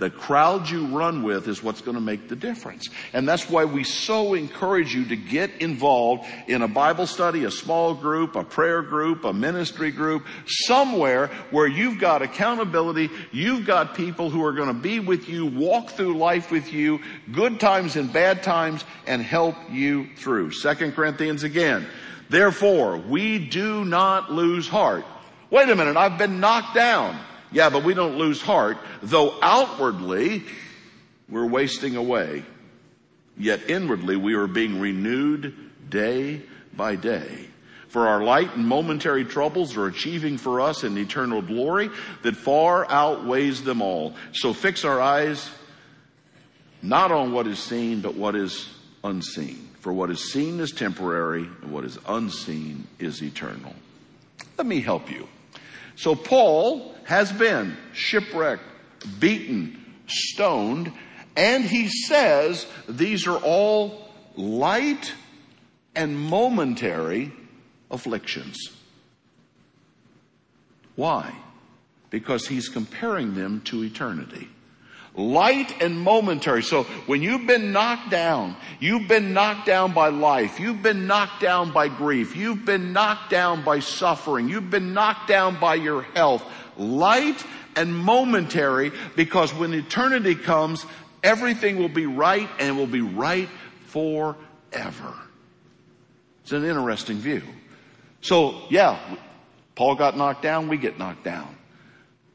The 0.00 0.08
crowd 0.08 0.70
you 0.70 0.86
run 0.86 1.22
with 1.22 1.46
is 1.46 1.62
what's 1.62 1.82
going 1.82 1.94
to 1.94 2.00
make 2.00 2.28
the 2.28 2.34
difference. 2.34 2.88
And 3.12 3.28
that's 3.28 3.50
why 3.50 3.66
we 3.66 3.84
so 3.84 4.32
encourage 4.32 4.94
you 4.94 5.04
to 5.04 5.16
get 5.16 5.50
involved 5.60 6.24
in 6.48 6.62
a 6.62 6.68
Bible 6.68 7.06
study, 7.06 7.44
a 7.44 7.50
small 7.50 7.92
group, 7.92 8.34
a 8.34 8.42
prayer 8.42 8.80
group, 8.80 9.24
a 9.24 9.32
ministry 9.34 9.90
group, 9.90 10.26
somewhere 10.46 11.26
where 11.50 11.66
you've 11.66 11.98
got 11.98 12.22
accountability, 12.22 13.10
you've 13.30 13.66
got 13.66 13.94
people 13.94 14.30
who 14.30 14.42
are 14.42 14.54
going 14.54 14.68
to 14.68 14.80
be 14.80 15.00
with 15.00 15.28
you, 15.28 15.44
walk 15.44 15.90
through 15.90 16.16
life 16.16 16.50
with 16.50 16.72
you, 16.72 17.00
good 17.30 17.60
times 17.60 17.94
and 17.96 18.10
bad 18.10 18.42
times, 18.42 18.82
and 19.06 19.20
help 19.22 19.54
you 19.70 20.08
through. 20.16 20.50
Second 20.50 20.92
Corinthians 20.92 21.42
again. 21.42 21.86
Therefore, 22.30 22.96
we 22.96 23.38
do 23.38 23.84
not 23.84 24.32
lose 24.32 24.66
heart. 24.66 25.04
Wait 25.50 25.68
a 25.68 25.76
minute, 25.76 25.98
I've 25.98 26.16
been 26.16 26.40
knocked 26.40 26.74
down. 26.74 27.20
Yeah, 27.52 27.70
but 27.70 27.84
we 27.84 27.94
don't 27.94 28.16
lose 28.16 28.40
heart, 28.40 28.78
though 29.02 29.38
outwardly 29.42 30.44
we're 31.28 31.46
wasting 31.46 31.96
away. 31.96 32.44
Yet 33.36 33.68
inwardly 33.68 34.16
we 34.16 34.34
are 34.34 34.46
being 34.46 34.80
renewed 34.80 35.54
day 35.88 36.42
by 36.76 36.96
day. 36.96 37.46
For 37.88 38.06
our 38.06 38.22
light 38.22 38.54
and 38.54 38.66
momentary 38.66 39.24
troubles 39.24 39.76
are 39.76 39.86
achieving 39.86 40.38
for 40.38 40.60
us 40.60 40.84
an 40.84 40.96
eternal 40.96 41.42
glory 41.42 41.90
that 42.22 42.36
far 42.36 42.88
outweighs 42.88 43.64
them 43.64 43.82
all. 43.82 44.14
So 44.32 44.52
fix 44.52 44.84
our 44.84 45.00
eyes 45.00 45.50
not 46.82 47.10
on 47.10 47.32
what 47.32 47.46
is 47.46 47.58
seen, 47.58 48.00
but 48.00 48.14
what 48.14 48.36
is 48.36 48.68
unseen. 49.02 49.68
For 49.80 49.92
what 49.92 50.10
is 50.10 50.32
seen 50.32 50.60
is 50.60 50.72
temporary, 50.72 51.48
and 51.62 51.72
what 51.72 51.84
is 51.84 51.98
unseen 52.06 52.86
is 52.98 53.22
eternal. 53.22 53.74
Let 54.56 54.66
me 54.66 54.80
help 54.80 55.10
you. 55.10 55.26
So 56.00 56.14
Paul 56.14 56.94
has 57.04 57.30
been 57.30 57.76
shipwrecked, 57.92 58.62
beaten, 59.20 59.84
stoned, 60.06 60.94
and 61.36 61.62
he 61.62 61.88
says 61.88 62.66
these 62.88 63.26
are 63.26 63.36
all 63.36 64.08
light 64.34 65.12
and 65.94 66.18
momentary 66.18 67.32
afflictions. 67.90 68.56
Why? 70.96 71.34
Because 72.08 72.48
he's 72.48 72.70
comparing 72.70 73.34
them 73.34 73.60
to 73.66 73.84
eternity. 73.84 74.48
Light 75.16 75.82
and 75.82 75.98
momentary. 75.98 76.62
So 76.62 76.84
when 77.06 77.20
you've 77.20 77.46
been 77.46 77.72
knocked 77.72 78.10
down, 78.10 78.56
you've 78.78 79.08
been 79.08 79.32
knocked 79.32 79.66
down 79.66 79.92
by 79.92 80.08
life, 80.08 80.60
you've 80.60 80.82
been 80.82 81.06
knocked 81.06 81.40
down 81.40 81.72
by 81.72 81.88
grief, 81.88 82.36
you've 82.36 82.64
been 82.64 82.92
knocked 82.92 83.28
down 83.28 83.64
by 83.64 83.80
suffering, 83.80 84.48
you've 84.48 84.70
been 84.70 84.94
knocked 84.94 85.26
down 85.26 85.58
by 85.58 85.74
your 85.74 86.02
health. 86.02 86.44
Light 86.76 87.44
and 87.74 87.94
momentary 87.94 88.92
because 89.16 89.52
when 89.52 89.74
eternity 89.74 90.36
comes, 90.36 90.86
everything 91.24 91.78
will 91.78 91.88
be 91.88 92.06
right 92.06 92.48
and 92.60 92.76
will 92.76 92.86
be 92.86 93.00
right 93.00 93.48
forever. 93.86 95.14
It's 96.42 96.52
an 96.52 96.64
interesting 96.64 97.16
view. 97.16 97.42
So 98.20 98.62
yeah, 98.70 98.98
Paul 99.74 99.96
got 99.96 100.16
knocked 100.16 100.42
down, 100.42 100.68
we 100.68 100.76
get 100.76 100.98
knocked 100.98 101.24
down. 101.24 101.56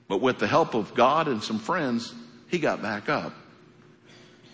But 0.08 0.20
with 0.20 0.40
the 0.40 0.48
help 0.48 0.74
of 0.74 0.94
God 0.94 1.28
and 1.28 1.42
some 1.42 1.58
friends, 1.58 2.14
he 2.48 2.60
got 2.60 2.82
back 2.82 3.10
up. 3.10 3.34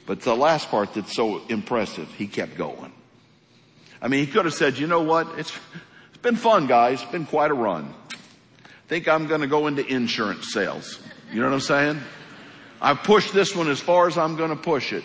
But 0.05 0.21
the 0.21 0.35
last 0.35 0.69
part 0.69 0.93
that's 0.93 1.15
so 1.15 1.41
impressive, 1.47 2.11
he 2.15 2.27
kept 2.27 2.57
going. 2.57 2.91
I 4.01 4.07
mean, 4.07 4.25
he 4.25 4.31
could 4.31 4.45
have 4.45 4.53
said, 4.53 4.77
you 4.77 4.87
know 4.87 5.03
what? 5.03 5.27
It's, 5.37 5.51
it's 6.09 6.17
been 6.21 6.35
fun, 6.35 6.67
guys. 6.67 7.01
It's 7.01 7.11
been 7.11 7.25
quite 7.25 7.51
a 7.51 7.53
run. 7.53 7.93
Think 8.87 9.07
I'm 9.07 9.27
going 9.27 9.41
to 9.41 9.47
go 9.47 9.67
into 9.67 9.85
insurance 9.85 10.51
sales. 10.51 10.99
You 11.31 11.39
know 11.39 11.47
what 11.47 11.53
I'm 11.53 11.61
saying? 11.61 11.99
I've 12.81 13.03
pushed 13.03 13.33
this 13.33 13.55
one 13.55 13.69
as 13.69 13.79
far 13.79 14.07
as 14.07 14.17
I'm 14.17 14.35
going 14.35 14.49
to 14.49 14.55
push 14.55 14.91
it. 14.91 15.03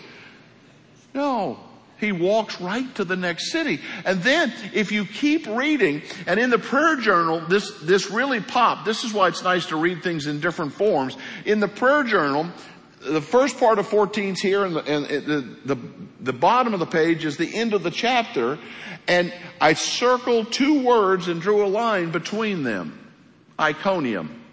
No. 1.13 1.59
He 1.99 2.11
walks 2.11 2.61
right 2.61 2.93
to 2.95 3.03
the 3.03 3.15
next 3.15 3.51
city. 3.51 3.79
And 4.05 4.21
then 4.21 4.53
if 4.73 4.91
you 4.91 5.05
keep 5.05 5.47
reading, 5.47 6.03
and 6.27 6.39
in 6.39 6.51
the 6.51 6.59
prayer 6.59 6.95
journal, 6.95 7.39
this, 7.39 7.71
this 7.79 8.11
really 8.11 8.39
popped. 8.39 8.85
This 8.85 9.03
is 9.03 9.13
why 9.13 9.29
it's 9.29 9.43
nice 9.43 9.67
to 9.67 9.77
read 9.77 10.03
things 10.03 10.27
in 10.27 10.39
different 10.39 10.73
forms. 10.73 11.17
In 11.45 11.59
the 11.59 11.67
prayer 11.67 12.03
journal, 12.03 12.47
the 12.99 13.21
first 13.21 13.59
part 13.59 13.79
of 13.79 13.87
14 13.87 14.33
is 14.33 14.41
here 14.41 14.65
and, 14.65 14.75
the, 14.75 14.83
and 14.83 15.05
the, 15.05 15.75
the, 15.75 15.81
the 16.19 16.33
bottom 16.33 16.73
of 16.73 16.79
the 16.79 16.85
page 16.85 17.25
is 17.25 17.37
the 17.37 17.55
end 17.55 17.73
of 17.73 17.83
the 17.83 17.91
chapter. 17.91 18.57
And 19.07 19.33
I 19.61 19.73
circled 19.73 20.51
two 20.51 20.83
words 20.83 21.27
and 21.27 21.41
drew 21.41 21.65
a 21.65 21.67
line 21.67 22.11
between 22.11 22.63
them. 22.63 23.13
Iconium. 23.59 24.43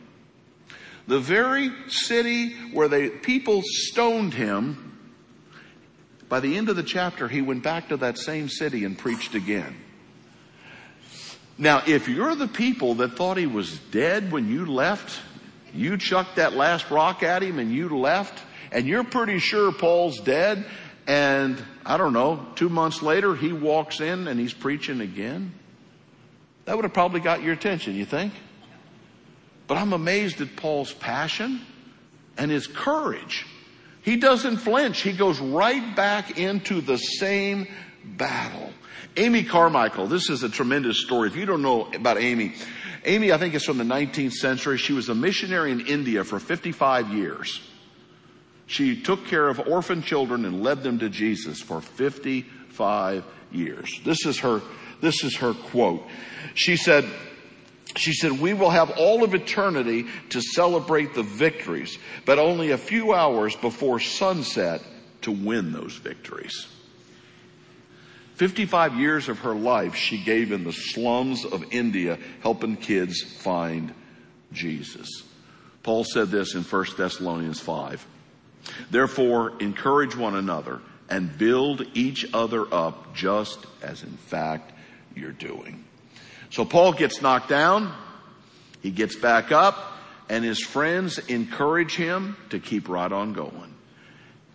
The 1.06 1.20
very 1.20 1.70
city 1.88 2.54
where 2.72 2.88
the 2.88 3.10
people 3.10 3.62
stoned 3.64 4.32
him, 4.32 4.98
by 6.28 6.40
the 6.40 6.56
end 6.56 6.68
of 6.68 6.76
the 6.76 6.82
chapter, 6.82 7.28
he 7.28 7.42
went 7.42 7.62
back 7.62 7.90
to 7.90 7.98
that 7.98 8.18
same 8.18 8.48
city 8.48 8.84
and 8.84 8.96
preached 8.96 9.34
again. 9.34 9.76
Now, 11.58 11.82
if 11.86 12.08
you're 12.08 12.34
the 12.34 12.48
people 12.48 12.94
that 12.96 13.16
thought 13.16 13.36
he 13.36 13.46
was 13.46 13.78
dead 13.78 14.32
when 14.32 14.48
you 14.50 14.66
left, 14.66 15.20
you 15.74 15.96
chucked 15.96 16.36
that 16.36 16.54
last 16.54 16.90
rock 16.90 17.22
at 17.22 17.42
him 17.42 17.58
and 17.58 17.72
you 17.72 17.88
left, 17.98 18.42
and 18.72 18.86
you're 18.86 19.04
pretty 19.04 19.38
sure 19.38 19.72
Paul's 19.72 20.20
dead, 20.20 20.64
And 21.06 21.62
I 21.84 21.96
don't 21.96 22.12
know, 22.12 22.46
two 22.54 22.68
months 22.68 23.02
later, 23.02 23.34
he 23.34 23.52
walks 23.52 24.00
in 24.00 24.26
and 24.26 24.40
he's 24.40 24.54
preaching 24.54 25.00
again. 25.00 25.52
That 26.64 26.76
would 26.76 26.84
have 26.84 26.94
probably 26.94 27.20
got 27.20 27.42
your 27.42 27.52
attention, 27.52 27.94
you 27.94 28.06
think? 28.06 28.32
But 29.66 29.76
I'm 29.76 29.92
amazed 29.92 30.40
at 30.40 30.56
Paul's 30.56 30.92
passion 30.92 31.60
and 32.38 32.50
his 32.50 32.66
courage. 32.66 33.46
He 34.02 34.16
doesn't 34.16 34.58
flinch. 34.58 35.00
He 35.02 35.12
goes 35.12 35.40
right 35.40 35.94
back 35.94 36.38
into 36.38 36.80
the 36.80 36.96
same 36.96 37.66
battle. 38.04 38.70
Amy 39.16 39.44
Carmichael, 39.44 40.06
this 40.06 40.28
is 40.30 40.42
a 40.42 40.48
tremendous 40.48 41.02
story. 41.02 41.28
If 41.28 41.36
you 41.36 41.46
don't 41.46 41.62
know 41.62 41.92
about 41.92 42.18
Amy, 42.18 42.54
Amy, 43.04 43.32
I 43.32 43.38
think 43.38 43.54
is 43.54 43.64
from 43.64 43.78
the 43.78 43.84
19th 43.84 44.32
century. 44.32 44.78
She 44.78 44.92
was 44.92 45.08
a 45.08 45.14
missionary 45.14 45.72
in 45.72 45.86
India 45.86 46.24
for 46.24 46.38
55 46.38 47.12
years. 47.12 47.60
She 48.66 49.00
took 49.02 49.26
care 49.26 49.48
of 49.48 49.60
orphan 49.60 50.02
children 50.02 50.44
and 50.44 50.62
led 50.62 50.82
them 50.82 50.98
to 51.00 51.10
Jesus 51.10 51.60
for 51.60 51.80
55 51.80 53.24
years. 53.52 54.00
This 54.04 54.24
is 54.24 54.38
her, 54.38 54.62
this 55.00 55.22
is 55.22 55.36
her 55.36 55.52
quote. 55.52 56.02
She 56.54 56.76
said, 56.76 57.04
she 57.96 58.12
said, 58.12 58.32
we 58.32 58.54
will 58.54 58.70
have 58.70 58.90
all 58.92 59.22
of 59.22 59.34
eternity 59.34 60.06
to 60.30 60.40
celebrate 60.40 61.14
the 61.14 61.22
victories, 61.22 61.98
but 62.24 62.38
only 62.38 62.70
a 62.70 62.78
few 62.78 63.12
hours 63.12 63.54
before 63.54 64.00
sunset 64.00 64.82
to 65.22 65.30
win 65.30 65.72
those 65.72 65.94
victories. 65.94 66.66
55 68.34 68.98
years 68.98 69.28
of 69.28 69.40
her 69.40 69.54
life 69.54 69.94
she 69.94 70.18
gave 70.18 70.50
in 70.50 70.64
the 70.64 70.72
slums 70.72 71.44
of 71.44 71.64
India 71.72 72.18
helping 72.40 72.76
kids 72.76 73.22
find 73.22 73.94
Jesus. 74.52 75.08
Paul 75.82 76.04
said 76.04 76.30
this 76.30 76.54
in 76.54 76.62
1 76.62 76.86
Thessalonians 76.96 77.60
5. 77.60 78.06
Therefore, 78.90 79.52
encourage 79.60 80.16
one 80.16 80.34
another 80.34 80.80
and 81.08 81.36
build 81.36 81.86
each 81.94 82.26
other 82.32 82.72
up 82.72 83.14
just 83.14 83.58
as 83.82 84.02
in 84.02 84.16
fact 84.16 84.72
you're 85.14 85.32
doing. 85.32 85.84
So 86.50 86.64
Paul 86.64 86.92
gets 86.92 87.20
knocked 87.20 87.48
down. 87.48 87.94
He 88.80 88.90
gets 88.90 89.14
back 89.14 89.52
up 89.52 89.92
and 90.28 90.44
his 90.44 90.60
friends 90.60 91.18
encourage 91.18 91.94
him 91.94 92.36
to 92.50 92.58
keep 92.58 92.88
right 92.88 93.10
on 93.10 93.32
going. 93.32 93.74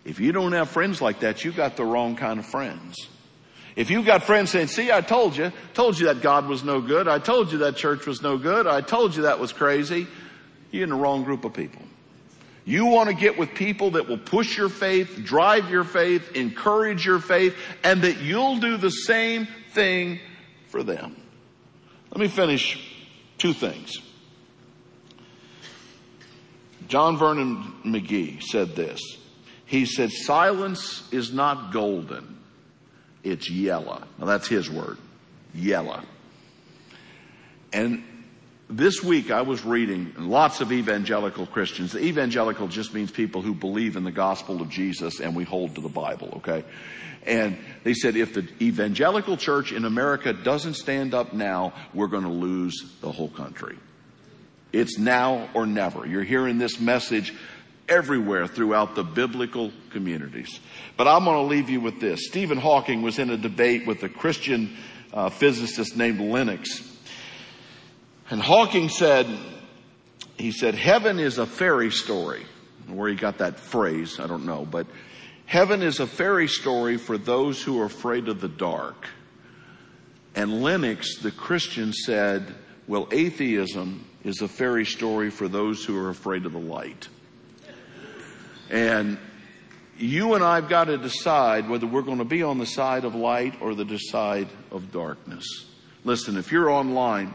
If 0.04 0.18
you 0.18 0.32
don't 0.32 0.52
have 0.52 0.68
friends 0.68 1.00
like 1.00 1.20
that, 1.20 1.44
you've 1.44 1.56
got 1.56 1.76
the 1.76 1.84
wrong 1.84 2.16
kind 2.16 2.40
of 2.40 2.46
friends. 2.46 2.96
If 3.76 3.90
you've 3.90 4.06
got 4.06 4.24
friends 4.24 4.50
saying, 4.50 4.66
see, 4.66 4.90
I 4.90 5.00
told 5.00 5.36
you, 5.36 5.52
told 5.74 5.98
you 5.98 6.06
that 6.06 6.22
God 6.22 6.46
was 6.46 6.64
no 6.64 6.80
good. 6.80 7.08
I 7.08 7.18
told 7.18 7.52
you 7.52 7.58
that 7.58 7.76
church 7.76 8.06
was 8.06 8.22
no 8.22 8.36
good. 8.36 8.66
I 8.66 8.80
told 8.80 9.14
you 9.14 9.22
that 9.22 9.38
was 9.38 9.52
crazy. 9.52 10.06
You're 10.70 10.84
in 10.84 10.90
the 10.90 10.96
wrong 10.96 11.24
group 11.24 11.44
of 11.44 11.52
people. 11.52 11.82
You 12.64 12.86
want 12.86 13.08
to 13.08 13.14
get 13.14 13.38
with 13.38 13.54
people 13.54 13.92
that 13.92 14.08
will 14.08 14.18
push 14.18 14.56
your 14.56 14.68
faith, 14.68 15.22
drive 15.24 15.70
your 15.70 15.84
faith, 15.84 16.36
encourage 16.36 17.06
your 17.06 17.18
faith, 17.18 17.56
and 17.82 18.02
that 18.02 18.18
you'll 18.18 18.58
do 18.58 18.76
the 18.76 18.90
same 18.90 19.48
thing 19.72 20.20
for 20.68 20.82
them. 20.82 21.16
Let 22.10 22.20
me 22.20 22.28
finish 22.28 22.78
two 23.38 23.52
things. 23.52 23.98
John 26.88 27.16
Vernon 27.16 27.72
McGee 27.84 28.42
said 28.42 28.74
this. 28.74 29.00
He 29.64 29.86
said, 29.86 30.10
silence 30.10 31.08
is 31.12 31.32
not 31.32 31.72
golden. 31.72 32.39
It's 33.22 33.50
yellow. 33.50 34.02
Now 34.18 34.26
that's 34.26 34.48
his 34.48 34.70
word. 34.70 34.98
Yellow. 35.54 36.02
And 37.72 38.04
this 38.68 39.02
week 39.02 39.30
I 39.30 39.42
was 39.42 39.64
reading 39.64 40.14
lots 40.16 40.60
of 40.60 40.72
evangelical 40.72 41.46
Christians. 41.46 41.92
The 41.92 42.04
evangelical 42.04 42.68
just 42.68 42.94
means 42.94 43.10
people 43.10 43.42
who 43.42 43.54
believe 43.54 43.96
in 43.96 44.04
the 44.04 44.12
gospel 44.12 44.62
of 44.62 44.70
Jesus 44.70 45.20
and 45.20 45.34
we 45.34 45.44
hold 45.44 45.74
to 45.74 45.80
the 45.80 45.88
Bible, 45.88 46.34
okay? 46.36 46.64
And 47.26 47.58
they 47.84 47.94
said 47.94 48.16
if 48.16 48.32
the 48.34 48.48
evangelical 48.60 49.36
church 49.36 49.72
in 49.72 49.84
America 49.84 50.32
doesn't 50.32 50.74
stand 50.74 51.14
up 51.14 51.32
now, 51.32 51.74
we're 51.92 52.06
going 52.06 52.24
to 52.24 52.30
lose 52.30 52.96
the 53.00 53.12
whole 53.12 53.28
country. 53.28 53.76
It's 54.72 54.98
now 54.98 55.48
or 55.52 55.66
never. 55.66 56.06
You're 56.06 56.22
hearing 56.22 56.58
this 56.58 56.80
message 56.80 57.34
everywhere 57.90 58.46
throughout 58.46 58.94
the 58.94 59.02
biblical 59.02 59.72
communities. 59.90 60.60
But 60.96 61.08
I'm 61.08 61.24
going 61.24 61.36
to 61.36 61.42
leave 61.42 61.68
you 61.68 61.80
with 61.80 62.00
this. 62.00 62.26
Stephen 62.26 62.58
Hawking 62.58 63.02
was 63.02 63.18
in 63.18 63.30
a 63.30 63.36
debate 63.36 63.86
with 63.86 64.02
a 64.02 64.08
Christian 64.08 64.76
uh, 65.12 65.28
physicist 65.28 65.96
named 65.96 66.20
Lennox. 66.20 66.86
And 68.30 68.40
Hawking 68.40 68.88
said, 68.88 69.26
he 70.38 70.52
said, 70.52 70.74
heaven 70.74 71.18
is 71.18 71.38
a 71.38 71.46
fairy 71.46 71.90
story. 71.90 72.46
Where 72.86 73.08
he 73.08 73.14
got 73.14 73.38
that 73.38 73.60
phrase, 73.60 74.18
I 74.18 74.26
don't 74.26 74.46
know, 74.46 74.66
but 74.68 74.86
Heaven 75.50 75.82
is 75.82 75.98
a 75.98 76.06
fairy 76.06 76.46
story 76.46 76.96
for 76.96 77.18
those 77.18 77.60
who 77.60 77.80
are 77.80 77.86
afraid 77.86 78.28
of 78.28 78.40
the 78.40 78.46
dark. 78.46 79.08
And 80.36 80.62
Lennox, 80.62 81.16
the 81.16 81.32
Christian, 81.32 81.92
said, 81.92 82.54
well, 82.86 83.08
atheism 83.10 84.06
is 84.22 84.42
a 84.42 84.46
fairy 84.46 84.86
story 84.86 85.28
for 85.28 85.48
those 85.48 85.84
who 85.84 85.98
are 85.98 86.08
afraid 86.08 86.46
of 86.46 86.52
the 86.52 86.60
light. 86.60 87.08
And 88.70 89.18
you 89.98 90.34
and 90.34 90.42
I've 90.42 90.68
got 90.68 90.84
to 90.84 90.96
decide 90.96 91.68
whether 91.68 91.86
we're 91.86 92.02
going 92.02 92.18
to 92.18 92.24
be 92.24 92.42
on 92.42 92.58
the 92.58 92.66
side 92.66 93.04
of 93.04 93.14
light 93.14 93.60
or 93.60 93.74
the 93.74 93.98
side 93.98 94.48
of 94.70 94.90
darkness. 94.92 95.44
Listen, 96.04 96.38
if 96.38 96.50
you're 96.50 96.70
online, 96.70 97.34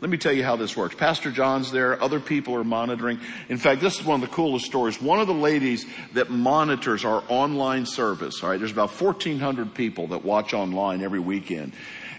let 0.00 0.10
me 0.10 0.16
tell 0.16 0.32
you 0.32 0.42
how 0.42 0.56
this 0.56 0.76
works. 0.76 0.94
Pastor 0.94 1.30
John's 1.30 1.70
there. 1.70 2.02
Other 2.02 2.18
people 2.18 2.56
are 2.56 2.64
monitoring. 2.64 3.20
In 3.48 3.58
fact, 3.58 3.80
this 3.80 4.00
is 4.00 4.04
one 4.04 4.22
of 4.22 4.28
the 4.28 4.34
coolest 4.34 4.64
stories. 4.64 5.00
One 5.00 5.20
of 5.20 5.26
the 5.26 5.34
ladies 5.34 5.84
that 6.14 6.30
monitors 6.30 7.04
our 7.04 7.22
online 7.28 7.84
service, 7.84 8.42
all 8.42 8.50
right, 8.50 8.58
there's 8.58 8.72
about 8.72 8.90
1,400 8.90 9.74
people 9.74 10.08
that 10.08 10.24
watch 10.24 10.54
online 10.54 11.02
every 11.02 11.20
weekend. 11.20 11.74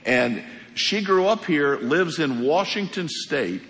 And 0.05 0.43
she 0.75 1.01
grew 1.01 1.25
up 1.25 1.45
here, 1.45 1.77
lives 1.77 2.19
in 2.19 2.43
Washington 2.43 3.09
State, 3.09 3.63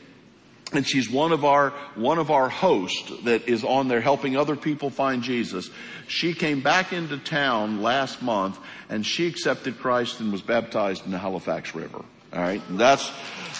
and 0.73 0.87
she's 0.87 1.09
one 1.09 1.31
of 1.31 1.43
our 1.45 1.71
one 1.95 2.17
of 2.17 2.31
our 2.31 2.49
hosts 2.49 3.11
that 3.23 3.47
is 3.47 3.63
on 3.63 3.87
there 3.87 4.01
helping 4.01 4.37
other 4.37 4.55
people 4.55 4.89
find 4.89 5.23
Jesus. 5.23 5.69
She 6.07 6.33
came 6.33 6.61
back 6.61 6.93
into 6.93 7.17
town 7.17 7.81
last 7.81 8.21
month 8.21 8.57
and 8.89 9.05
she 9.05 9.27
accepted 9.27 9.79
Christ 9.79 10.19
and 10.19 10.31
was 10.31 10.41
baptized 10.41 11.05
in 11.05 11.11
the 11.11 11.17
Halifax 11.17 11.75
River. 11.75 12.03
All 12.33 12.41
right, 12.41 12.61
and 12.69 12.79
that's 12.79 13.11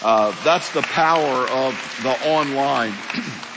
uh, 0.02 0.34
that's 0.43 0.71
the 0.71 0.82
power 0.82 1.47
of 1.50 2.00
the 2.04 2.30
online. 2.30 2.93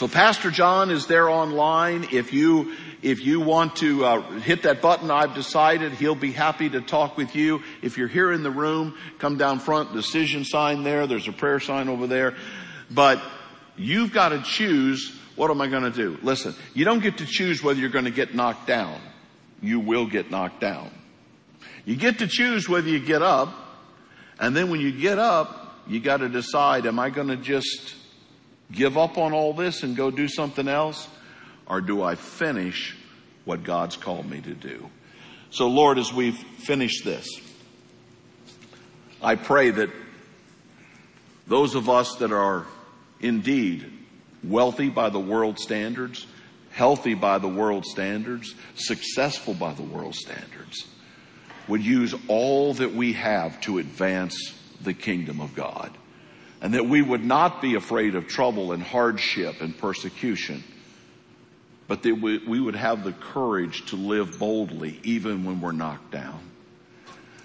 so 0.00 0.08
Pastor 0.08 0.50
John 0.50 0.90
is 0.90 1.08
there 1.08 1.28
online. 1.28 2.08
If 2.10 2.32
you 2.32 2.74
if 3.02 3.22
you 3.22 3.38
want 3.38 3.76
to 3.76 4.02
uh, 4.02 4.30
hit 4.40 4.62
that 4.62 4.80
button, 4.80 5.10
I've 5.10 5.34
decided 5.34 5.92
he'll 5.92 6.14
be 6.14 6.32
happy 6.32 6.70
to 6.70 6.80
talk 6.80 7.18
with 7.18 7.36
you. 7.36 7.62
If 7.82 7.98
you're 7.98 8.08
here 8.08 8.32
in 8.32 8.42
the 8.42 8.50
room, 8.50 8.96
come 9.18 9.36
down 9.36 9.58
front. 9.58 9.92
Decision 9.92 10.46
sign 10.46 10.84
there. 10.84 11.06
There's 11.06 11.28
a 11.28 11.32
prayer 11.32 11.60
sign 11.60 11.90
over 11.90 12.06
there. 12.06 12.34
But 12.90 13.22
you've 13.76 14.10
got 14.10 14.30
to 14.30 14.40
choose. 14.40 15.14
What 15.36 15.50
am 15.50 15.60
I 15.60 15.66
going 15.66 15.82
to 15.82 15.90
do? 15.90 16.16
Listen, 16.22 16.54
you 16.72 16.86
don't 16.86 17.02
get 17.02 17.18
to 17.18 17.26
choose 17.26 17.62
whether 17.62 17.78
you're 17.78 17.90
going 17.90 18.06
to 18.06 18.10
get 18.10 18.34
knocked 18.34 18.66
down. 18.66 18.98
You 19.60 19.80
will 19.80 20.06
get 20.06 20.30
knocked 20.30 20.62
down. 20.62 20.90
You 21.84 21.94
get 21.94 22.20
to 22.20 22.26
choose 22.26 22.66
whether 22.66 22.88
you 22.88 23.00
get 23.00 23.20
up 23.20 23.52
and 24.38 24.56
then 24.56 24.70
when 24.70 24.80
you 24.80 24.92
get 24.92 25.18
up, 25.18 25.82
you 25.86 26.00
got 26.00 26.18
to 26.18 26.28
decide, 26.30 26.86
am 26.86 26.98
I 26.98 27.10
going 27.10 27.28
to 27.28 27.36
just 27.36 27.96
give 28.72 28.96
up 28.96 29.18
on 29.18 29.32
all 29.32 29.52
this 29.52 29.82
and 29.82 29.96
go 29.96 30.10
do 30.10 30.28
something 30.28 30.68
else? 30.68 31.08
Or 31.66 31.80
do 31.80 32.02
I 32.02 32.14
finish 32.14 32.96
what 33.44 33.62
God's 33.62 33.96
called 33.96 34.28
me 34.28 34.40
to 34.40 34.54
do? 34.54 34.90
So 35.50 35.68
Lord, 35.68 35.98
as 35.98 36.12
we've 36.12 36.36
finished 36.36 37.04
this, 37.04 37.28
I 39.22 39.34
pray 39.34 39.70
that 39.70 39.90
those 41.46 41.74
of 41.74 41.88
us 41.88 42.16
that 42.16 42.32
are 42.32 42.66
indeed 43.20 43.92
wealthy 44.42 44.88
by 44.88 45.10
the 45.10 45.20
world 45.20 45.58
standards, 45.58 46.26
healthy 46.70 47.14
by 47.14 47.38
the 47.38 47.48
world 47.48 47.84
standards, 47.84 48.54
successful 48.76 49.54
by 49.54 49.74
the 49.74 49.82
world 49.82 50.14
standards, 50.14 50.86
would 51.68 51.84
use 51.84 52.14
all 52.28 52.74
that 52.74 52.94
we 52.94 53.12
have 53.12 53.60
to 53.62 53.78
advance 53.78 54.54
the 54.80 54.94
kingdom 54.94 55.40
of 55.40 55.54
God. 55.54 55.96
And 56.60 56.74
that 56.74 56.86
we 56.86 57.00
would 57.00 57.24
not 57.24 57.62
be 57.62 57.74
afraid 57.74 58.14
of 58.14 58.26
trouble 58.26 58.72
and 58.72 58.82
hardship 58.82 59.60
and 59.60 59.76
persecution, 59.76 60.62
but 61.88 62.02
that 62.02 62.14
we 62.14 62.60
would 62.60 62.76
have 62.76 63.02
the 63.02 63.12
courage 63.12 63.86
to 63.86 63.96
live 63.96 64.38
boldly 64.38 65.00
even 65.02 65.44
when 65.44 65.60
we're 65.60 65.72
knocked 65.72 66.10
down. 66.10 66.40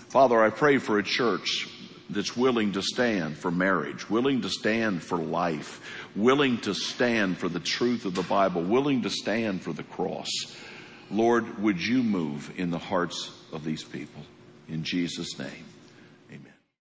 Father, 0.10 0.41
I 0.41 0.49
pray 0.49 0.78
for 0.78 0.99
a 0.99 1.04
church 1.04 1.69
that's 2.10 2.38
willing 2.38 2.73
to 2.73 2.82
stand 2.82 3.38
for 3.38 3.49
marriage, 3.51 4.10
willing 4.10 4.41
to 4.41 4.49
stand 4.49 5.01
for 5.01 5.17
life, 5.17 5.82
willing 6.15 6.58
to 6.60 6.73
stand 6.73 7.38
for 7.38 7.49
the 7.49 7.60
truth 7.60 8.06
of 8.06 8.15
the 8.15 8.23
Bible, 8.23 8.62
willing 8.62 9.01
to 9.01 9.10
stand 9.10 9.62
for 9.62 9.73
the 9.73 9.84
cross. 9.84 10.30
Lord, 11.10 11.62
would 11.62 11.82
you 11.82 12.04
move 12.04 12.51
in 12.58 12.69
the 12.69 12.78
hearts 12.78 13.32
of 13.51 13.63
these 13.63 13.84
people? 13.84 14.21
In 14.67 14.84
Jesus' 14.84 15.39
name. 15.39 15.65